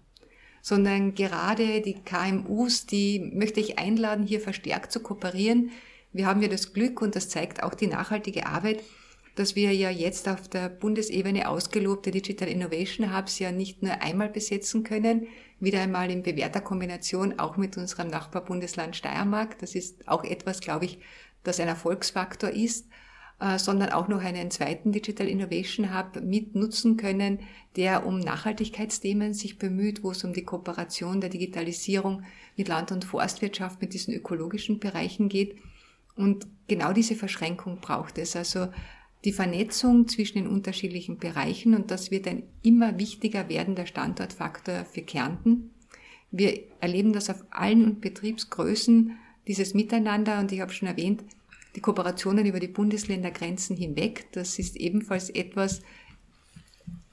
sondern 0.62 1.16
gerade 1.16 1.82
die 1.82 1.96
KMUs, 1.96 2.86
die 2.86 3.32
möchte 3.34 3.60
ich 3.60 3.80
einladen, 3.80 4.26
hier 4.26 4.42
verstärkt 4.42 4.92
zu 4.92 5.00
kooperieren, 5.02 5.72
wir 6.14 6.26
haben 6.26 6.42
ja 6.42 6.48
das 6.48 6.74
Glück, 6.74 7.02
und 7.02 7.16
das 7.16 7.30
zeigt 7.30 7.62
auch 7.64 7.76
die 7.76 7.88
nachhaltige 7.88 8.48
Arbeit, 8.48 8.82
dass 9.36 9.56
wir 9.56 9.72
ja 9.72 9.92
jetzt 9.92 10.28
auf 10.28 10.48
der 10.48 10.68
Bundesebene 10.68 11.48
ausgelobte 11.48 12.10
Digital 12.10 12.48
Innovation 12.48 13.16
Hubs 13.16 13.38
ja 13.38 13.52
nicht 13.52 13.84
nur 13.84 14.02
einmal 14.02 14.30
besetzen 14.30 14.84
können, 14.84 15.28
wieder 15.60 15.82
einmal 15.82 16.10
in 16.10 16.24
bewährter 16.24 16.62
Kombination 16.62 17.38
auch 17.38 17.56
mit 17.56 17.78
unserem 17.78 18.08
Nachbarbundesland 18.08 18.96
Steiermark. 18.96 19.60
Das 19.60 19.76
ist 19.76 20.08
auch 20.08 20.24
etwas, 20.24 20.60
glaube 20.60 20.86
ich, 20.86 21.00
das 21.44 21.60
ein 21.60 21.68
Erfolgsfaktor 21.68 22.50
ist, 22.50 22.88
sondern 23.58 23.90
auch 23.90 24.08
noch 24.08 24.24
einen 24.24 24.50
zweiten 24.50 24.92
Digital 24.92 25.28
Innovation 25.28 25.96
Hub 25.96 26.22
mit 26.24 26.56
nutzen 26.56 26.98
können, 26.98 27.40
der 27.76 28.06
um 28.08 28.20
Nachhaltigkeitsthemen 28.20 29.36
sich 29.36 29.60
bemüht, 29.60 30.04
wo 30.04 30.12
es 30.12 30.24
um 30.24 30.34
die 30.34 30.44
Kooperation 30.44 31.22
der 31.22 31.30
Digitalisierung 31.30 32.24
mit 32.56 32.68
Land- 32.68 32.92
und 32.92 33.06
Forstwirtschaft, 33.06 33.80
mit 33.80 33.94
diesen 33.94 34.14
ökologischen 34.14 34.80
Bereichen 34.80 35.30
geht. 35.30 35.56
Und 36.16 36.48
genau 36.68 36.94
diese 36.94 37.16
Verschränkung 37.16 37.80
braucht 37.80 38.18
es. 38.18 38.36
Also 38.36 38.70
die 39.24 39.32
Vernetzung 39.32 40.08
zwischen 40.08 40.40
den 40.40 40.48
unterschiedlichen 40.48 41.18
Bereichen 41.18 41.76
und 41.76 41.92
das 41.92 42.10
wird 42.10 42.28
ein 42.28 42.44
immer 42.64 42.98
wichtiger 42.98 43.50
werdender 43.50 43.86
Standortfaktor 43.86 44.86
für 44.86 45.02
Kärnten. 45.02 45.72
Wir 46.32 46.60
erleben 46.82 47.14
das 47.14 47.30
auf 47.30 47.44
allen 47.52 48.00
Betriebsgrößen, 48.00 49.18
dieses 49.48 49.74
Miteinander 49.74 50.40
und 50.40 50.52
ich 50.52 50.60
habe 50.60 50.74
schon 50.74 50.88
erwähnt, 50.88 51.24
die 51.78 51.82
Kooperationen 51.82 52.48
über 52.48 52.60
die 52.60 52.68
Bundesländergrenzen 52.68 53.78
hinweg. 53.78 54.26
Das 54.32 54.58
ist 54.58 54.78
ebenfalls 54.78 55.30
etwas, 55.30 55.84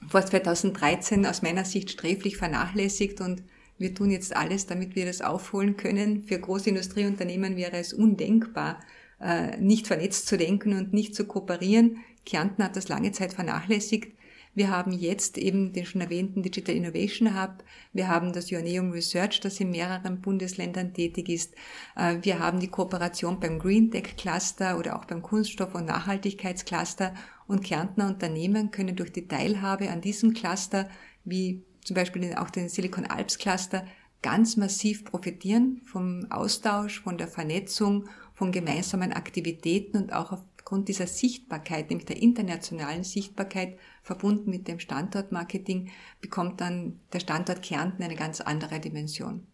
vor 0.07 0.25
2013 0.25 1.23
aus 1.27 1.43
meiner 1.43 1.65
Sicht 1.65 1.91
sträflich 1.91 2.37
vernachlässigt 2.37 3.21
und 3.21 3.43
wir 3.77 3.93
tun 3.93 4.09
jetzt 4.09 4.35
alles, 4.35 4.65
damit 4.65 4.95
wir 4.95 5.05
das 5.05 5.21
aufholen 5.21 5.77
können. 5.77 6.23
Für 6.23 6.39
Großindustrieunternehmen 6.39 7.55
wäre 7.57 7.77
es 7.77 7.93
undenkbar, 7.93 8.79
äh, 9.21 9.55
nicht 9.57 9.85
vernetzt 9.85 10.25
zu 10.25 10.35
denken 10.35 10.75
und 10.75 10.93
nicht 10.93 11.13
zu 11.13 11.25
kooperieren. 11.25 11.97
Kärnten 12.25 12.63
hat 12.63 12.75
das 12.75 12.89
lange 12.89 13.11
Zeit 13.11 13.33
vernachlässigt. 13.33 14.14
Wir 14.55 14.69
haben 14.69 14.93
jetzt 14.93 15.37
eben 15.37 15.73
den 15.73 15.85
schon 15.85 15.99
erwähnten 15.99 16.41
Digital 16.41 16.75
Innovation 16.75 17.39
Hub. 17.39 17.63
Wir 17.91 18.07
haben 18.07 18.31
das 18.31 18.49
Ioneum 18.49 18.91
Research, 18.91 19.41
das 19.41 19.59
in 19.59 19.69
mehreren 19.69 20.21
Bundesländern 20.21 20.93
tätig 20.93 21.27
ist. 21.27 21.53
Äh, 21.97 22.19
wir 22.21 22.39
haben 22.39 22.61
die 22.61 22.69
Kooperation 22.69 23.41
beim 23.41 23.59
Green 23.59 23.91
Tech 23.91 24.15
Cluster 24.15 24.79
oder 24.79 24.95
auch 24.95 25.05
beim 25.05 25.21
Kunststoff- 25.21 25.75
und 25.75 25.85
Nachhaltigkeitscluster. 25.85 27.13
Und 27.47 27.63
Kärntner 27.63 28.07
Unternehmen 28.07 28.71
können 28.71 28.95
durch 28.95 29.11
die 29.11 29.27
Teilhabe 29.27 29.89
an 29.89 30.01
diesem 30.01 30.33
Cluster, 30.33 30.89
wie 31.25 31.63
zum 31.83 31.95
Beispiel 31.95 32.33
auch 32.35 32.49
den 32.49 32.69
Silicon 32.69 33.05
Alps 33.05 33.37
Cluster, 33.37 33.85
ganz 34.21 34.57
massiv 34.57 35.03
profitieren 35.05 35.81
vom 35.85 36.25
Austausch, 36.31 37.01
von 37.01 37.17
der 37.17 37.27
Vernetzung 37.27 38.09
von 38.33 38.51
gemeinsamen 38.51 39.13
Aktivitäten 39.13 39.97
und 39.97 40.13
auch 40.13 40.41
aufgrund 40.65 40.87
dieser 40.87 41.05
Sichtbarkeit, 41.05 41.91
nämlich 41.91 42.07
der 42.07 42.19
internationalen 42.19 43.03
Sichtbarkeit, 43.03 43.77
verbunden 44.01 44.49
mit 44.49 44.67
dem 44.67 44.79
Standortmarketing, 44.79 45.91
bekommt 46.21 46.59
dann 46.59 47.01
der 47.13 47.19
Standort 47.19 47.61
Kärnten 47.61 48.01
eine 48.01 48.15
ganz 48.15 48.41
andere 48.41 48.79
Dimension. 48.79 49.45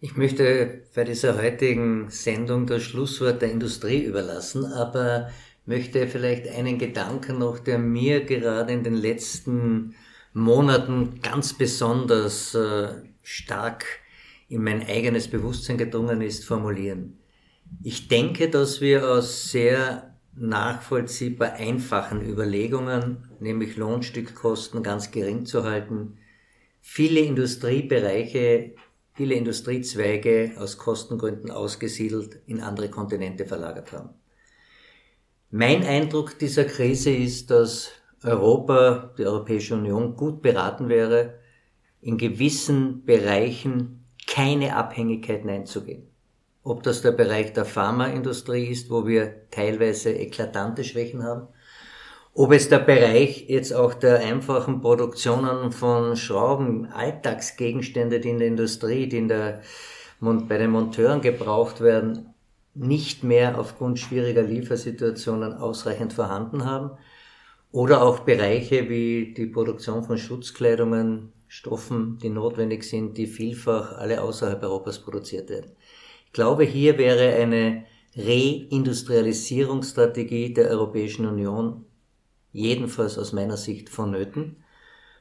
Ich 0.00 0.16
möchte 0.16 0.84
bei 0.94 1.04
dieser 1.04 1.36
heutigen 1.36 2.08
Sendung 2.08 2.66
das 2.66 2.82
Schlusswort 2.82 3.42
der 3.42 3.52
Industrie 3.52 4.04
überlassen, 4.04 4.64
aber 4.64 5.28
möchte 5.66 6.08
vielleicht 6.08 6.48
einen 6.48 6.78
Gedanken 6.78 7.38
noch, 7.38 7.58
der 7.58 7.78
mir 7.78 8.24
gerade 8.24 8.72
in 8.72 8.84
den 8.84 8.94
letzten 8.94 9.94
Monaten 10.32 11.20
ganz 11.20 11.52
besonders 11.52 12.54
äh, 12.54 12.88
stark 13.20 13.84
in 14.48 14.64
mein 14.64 14.82
eigenes 14.82 15.28
Bewusstsein 15.28 15.76
gedrungen 15.76 16.22
ist, 16.22 16.46
formulieren. 16.46 17.18
Ich 17.82 18.08
denke, 18.08 18.48
dass 18.48 18.80
wir 18.80 19.06
aus 19.10 19.50
sehr 19.50 20.11
nachvollziehbar 20.34 21.54
einfachen 21.54 22.22
Überlegungen, 22.22 23.28
nämlich 23.40 23.76
Lohnstückkosten 23.76 24.82
ganz 24.82 25.10
gering 25.10 25.46
zu 25.46 25.64
halten, 25.64 26.18
viele 26.80 27.20
Industriebereiche, 27.20 28.74
viele 29.14 29.34
Industriezweige 29.34 30.52
aus 30.58 30.78
Kostengründen 30.78 31.50
ausgesiedelt 31.50 32.40
in 32.46 32.60
andere 32.60 32.88
Kontinente 32.88 33.44
verlagert 33.44 33.92
haben. 33.92 34.10
Mein 35.50 35.84
Eindruck 35.84 36.38
dieser 36.38 36.64
Krise 36.64 37.14
ist, 37.14 37.50
dass 37.50 37.90
Europa, 38.22 39.12
die 39.18 39.26
Europäische 39.26 39.74
Union 39.74 40.16
gut 40.16 40.40
beraten 40.40 40.88
wäre, 40.88 41.40
in 42.00 42.16
gewissen 42.16 43.04
Bereichen 43.04 44.06
keine 44.26 44.76
Abhängigkeiten 44.76 45.50
einzugehen 45.50 46.11
ob 46.64 46.82
das 46.82 47.02
der 47.02 47.12
Bereich 47.12 47.52
der 47.52 47.64
Pharmaindustrie 47.64 48.66
ist, 48.66 48.90
wo 48.90 49.06
wir 49.06 49.48
teilweise 49.50 50.12
eklatante 50.12 50.84
Schwächen 50.84 51.24
haben, 51.24 51.48
ob 52.34 52.52
es 52.52 52.68
der 52.70 52.78
Bereich 52.78 53.46
jetzt 53.48 53.74
auch 53.74 53.92
der 53.92 54.20
einfachen 54.20 54.80
Produktionen 54.80 55.70
von 55.70 56.16
Schrauben, 56.16 56.86
Alltagsgegenstände, 56.86 58.20
die 58.20 58.30
in 58.30 58.38
der 58.38 58.48
Industrie, 58.48 59.06
die 59.06 59.18
in 59.18 59.28
der, 59.28 59.60
bei 60.20 60.56
den 60.56 60.70
Monteuren 60.70 61.20
gebraucht 61.20 61.82
werden, 61.82 62.32
nicht 62.74 63.22
mehr 63.22 63.58
aufgrund 63.58 63.98
schwieriger 63.98 64.42
Liefersituationen 64.42 65.52
ausreichend 65.52 66.14
vorhanden 66.14 66.64
haben. 66.64 66.92
Oder 67.70 68.02
auch 68.02 68.20
Bereiche 68.20 68.88
wie 68.88 69.34
die 69.34 69.46
Produktion 69.46 70.02
von 70.02 70.16
Schutzkleidungen, 70.16 71.32
Stoffen, 71.48 72.18
die 72.22 72.30
notwendig 72.30 72.84
sind, 72.84 73.18
die 73.18 73.26
vielfach 73.26 73.98
alle 73.98 74.22
außerhalb 74.22 74.62
Europas 74.62 75.00
produziert 75.00 75.50
werden. 75.50 75.72
Ich 76.32 76.34
glaube, 76.34 76.64
hier 76.64 76.96
wäre 76.96 77.34
eine 77.34 77.84
Reindustrialisierungsstrategie 78.16 80.54
der 80.54 80.70
Europäischen 80.70 81.26
Union 81.26 81.84
jedenfalls 82.52 83.18
aus 83.18 83.34
meiner 83.34 83.58
Sicht 83.58 83.90
vonnöten. 83.90 84.64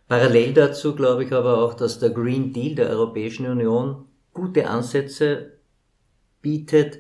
Parallel 0.07 0.53
dazu 0.53 0.95
glaube 0.95 1.25
ich 1.25 1.33
aber 1.33 1.61
auch, 1.61 1.73
dass 1.73 1.99
der 1.99 2.11
Green 2.11 2.53
Deal 2.53 2.75
der 2.75 2.89
Europäischen 2.91 3.45
Union 3.45 4.05
gute 4.33 4.69
Ansätze 4.69 5.57
bietet, 6.41 6.99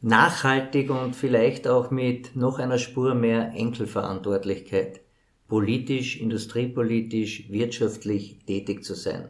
nachhaltig 0.00 0.88
und 0.88 1.14
vielleicht 1.14 1.68
auch 1.68 1.90
mit 1.90 2.34
noch 2.34 2.58
einer 2.58 2.78
Spur 2.78 3.14
mehr 3.14 3.52
Enkelverantwortlichkeit, 3.54 5.02
politisch, 5.46 6.18
industriepolitisch, 6.18 7.50
wirtschaftlich 7.50 8.38
tätig 8.46 8.82
zu 8.82 8.94
sein. 8.94 9.28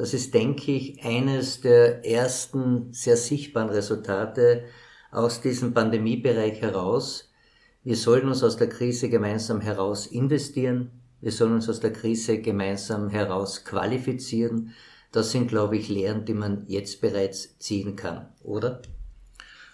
Das 0.00 0.14
ist, 0.14 0.32
denke 0.32 0.72
ich, 0.72 1.04
eines 1.04 1.60
der 1.60 2.06
ersten 2.06 2.90
sehr 2.90 3.18
sichtbaren 3.18 3.68
Resultate 3.68 4.64
aus 5.10 5.42
diesem 5.42 5.74
Pandemiebereich 5.74 6.62
heraus. 6.62 7.30
Wir 7.84 7.96
sollen 7.96 8.26
uns 8.26 8.42
aus 8.42 8.56
der 8.56 8.70
Krise 8.70 9.10
gemeinsam 9.10 9.60
heraus 9.60 10.06
investieren. 10.06 10.90
Wir 11.20 11.32
sollen 11.32 11.52
uns 11.52 11.68
aus 11.68 11.80
der 11.80 11.92
Krise 11.92 12.40
gemeinsam 12.40 13.10
heraus 13.10 13.66
qualifizieren. 13.66 14.72
Das 15.12 15.32
sind, 15.32 15.48
glaube 15.48 15.76
ich, 15.76 15.90
Lehren, 15.90 16.24
die 16.24 16.32
man 16.32 16.64
jetzt 16.66 17.02
bereits 17.02 17.58
ziehen 17.58 17.94
kann, 17.94 18.26
oder? 18.42 18.80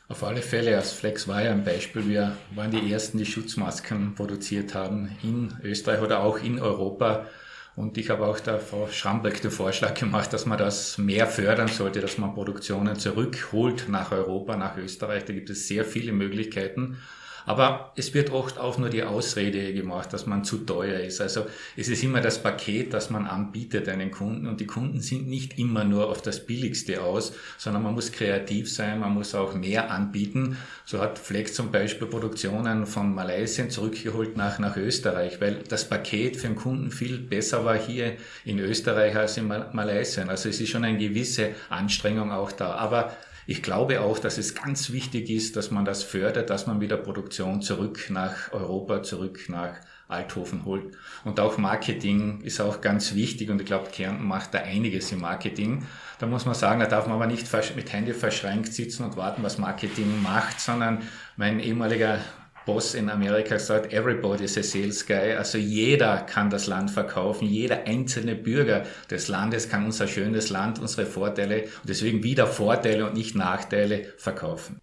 Auf 0.08 0.24
alle 0.24 0.42
Fälle, 0.42 0.76
als 0.76 0.90
Flex 0.90 1.28
war 1.28 1.44
ja 1.44 1.52
ein 1.52 1.62
Beispiel. 1.62 2.08
Wir 2.08 2.36
waren 2.56 2.72
die 2.72 2.90
Ersten, 2.90 3.18
die 3.18 3.26
Schutzmasken 3.26 4.16
produziert 4.16 4.74
haben 4.74 5.08
in 5.22 5.54
Österreich 5.62 6.02
oder 6.02 6.24
auch 6.24 6.42
in 6.42 6.58
Europa. 6.58 7.28
Und 7.76 7.98
ich 7.98 8.08
habe 8.08 8.26
auch 8.26 8.40
der 8.40 8.58
Frau 8.58 8.88
Schrambeck 8.88 9.42
den 9.42 9.50
Vorschlag 9.50 9.92
gemacht, 9.92 10.32
dass 10.32 10.46
man 10.46 10.56
das 10.56 10.96
mehr 10.96 11.26
fördern 11.26 11.68
sollte, 11.68 12.00
dass 12.00 12.16
man 12.16 12.34
Produktionen 12.34 12.96
zurückholt 12.96 13.90
nach 13.90 14.12
Europa, 14.12 14.56
nach 14.56 14.78
Österreich. 14.78 15.26
Da 15.26 15.34
gibt 15.34 15.50
es 15.50 15.68
sehr 15.68 15.84
viele 15.84 16.12
Möglichkeiten. 16.12 16.96
Aber 17.46 17.92
es 17.96 18.12
wird 18.12 18.30
oft 18.30 18.58
auch 18.58 18.76
nur 18.76 18.90
die 18.90 19.04
Ausrede 19.04 19.72
gemacht, 19.72 20.12
dass 20.12 20.26
man 20.26 20.44
zu 20.44 20.58
teuer 20.58 21.00
ist. 21.00 21.20
Also 21.20 21.46
es 21.76 21.88
ist 21.88 22.02
immer 22.02 22.20
das 22.20 22.42
Paket, 22.42 22.92
das 22.92 23.08
man 23.08 23.26
anbietet 23.26 23.88
einen 23.88 24.10
Kunden 24.10 24.48
und 24.48 24.60
die 24.60 24.66
Kunden 24.66 25.00
sind 25.00 25.28
nicht 25.28 25.58
immer 25.58 25.84
nur 25.84 26.10
auf 26.10 26.20
das 26.20 26.44
Billigste 26.44 27.02
aus, 27.02 27.32
sondern 27.56 27.84
man 27.84 27.94
muss 27.94 28.10
kreativ 28.10 28.70
sein, 28.70 28.98
man 28.98 29.14
muss 29.14 29.34
auch 29.34 29.54
mehr 29.54 29.90
anbieten. 29.92 30.58
So 30.84 31.00
hat 31.00 31.20
Flex 31.20 31.54
zum 31.54 31.70
Beispiel 31.70 32.08
Produktionen 32.08 32.84
von 32.84 33.14
Malaysia 33.14 33.68
zurückgeholt 33.68 34.36
nach, 34.36 34.58
nach 34.58 34.76
Österreich, 34.76 35.40
weil 35.40 35.62
das 35.68 35.88
Paket 35.88 36.36
für 36.36 36.48
den 36.48 36.56
Kunden 36.56 36.90
viel 36.90 37.18
besser 37.18 37.64
war 37.64 37.78
hier 37.78 38.16
in 38.44 38.58
Österreich 38.58 39.14
als 39.16 39.36
in 39.36 39.46
Malaysia. 39.46 40.26
Also 40.26 40.48
es 40.48 40.60
ist 40.60 40.70
schon 40.70 40.84
eine 40.84 40.98
gewisse 40.98 41.50
Anstrengung 41.70 42.32
auch 42.32 42.50
da. 42.50 42.74
Aber 42.74 43.16
ich 43.46 43.62
glaube 43.62 44.00
auch, 44.00 44.18
dass 44.18 44.38
es 44.38 44.54
ganz 44.54 44.90
wichtig 44.90 45.30
ist, 45.30 45.56
dass 45.56 45.70
man 45.70 45.84
das 45.84 46.02
fördert, 46.02 46.50
dass 46.50 46.66
man 46.66 46.80
wieder 46.80 46.96
Produktion 46.96 47.62
zurück 47.62 48.06
nach 48.10 48.52
Europa, 48.52 49.02
zurück 49.02 49.48
nach 49.48 49.74
Althofen 50.08 50.64
holt. 50.64 50.96
Und 51.24 51.40
auch 51.40 51.58
Marketing 51.58 52.40
ist 52.42 52.60
auch 52.60 52.80
ganz 52.80 53.14
wichtig 53.14 53.50
und 53.50 53.60
ich 53.60 53.66
glaube, 53.66 53.90
Kärnten 53.90 54.26
macht 54.26 54.54
da 54.54 54.58
einiges 54.58 55.10
im 55.12 55.20
Marketing. 55.20 55.84
Da 56.18 56.26
muss 56.26 56.44
man 56.44 56.54
sagen, 56.54 56.80
da 56.80 56.86
darf 56.86 57.06
man 57.06 57.16
aber 57.16 57.26
nicht 57.26 57.48
mit 57.76 57.92
Handy 57.92 58.14
verschränkt 58.14 58.72
sitzen 58.72 59.04
und 59.04 59.16
warten, 59.16 59.42
was 59.42 59.58
Marketing 59.58 60.22
macht, 60.22 60.60
sondern 60.60 61.02
mein 61.36 61.60
ehemaliger 61.60 62.18
Boss 62.66 62.94
in 62.94 63.08
Amerika 63.08 63.58
sagt, 63.58 63.92
everybody 63.92 64.44
is 64.44 64.58
a 64.58 64.62
sales 64.62 65.06
guy. 65.06 65.34
Also 65.36 65.56
jeder 65.56 66.18
kann 66.18 66.50
das 66.50 66.66
Land 66.66 66.90
verkaufen. 66.90 67.46
Jeder 67.46 67.84
einzelne 67.86 68.34
Bürger 68.34 68.82
des 69.10 69.28
Landes 69.28 69.68
kann 69.68 69.84
unser 69.86 70.08
schönes 70.08 70.50
Land, 70.50 70.78
unsere 70.78 71.06
Vorteile 71.06 71.62
und 71.62 71.88
deswegen 71.88 72.22
wieder 72.22 72.46
Vorteile 72.46 73.06
und 73.06 73.14
nicht 73.14 73.36
Nachteile 73.36 74.12
verkaufen. 74.18 74.80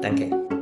Danke. 0.00 0.53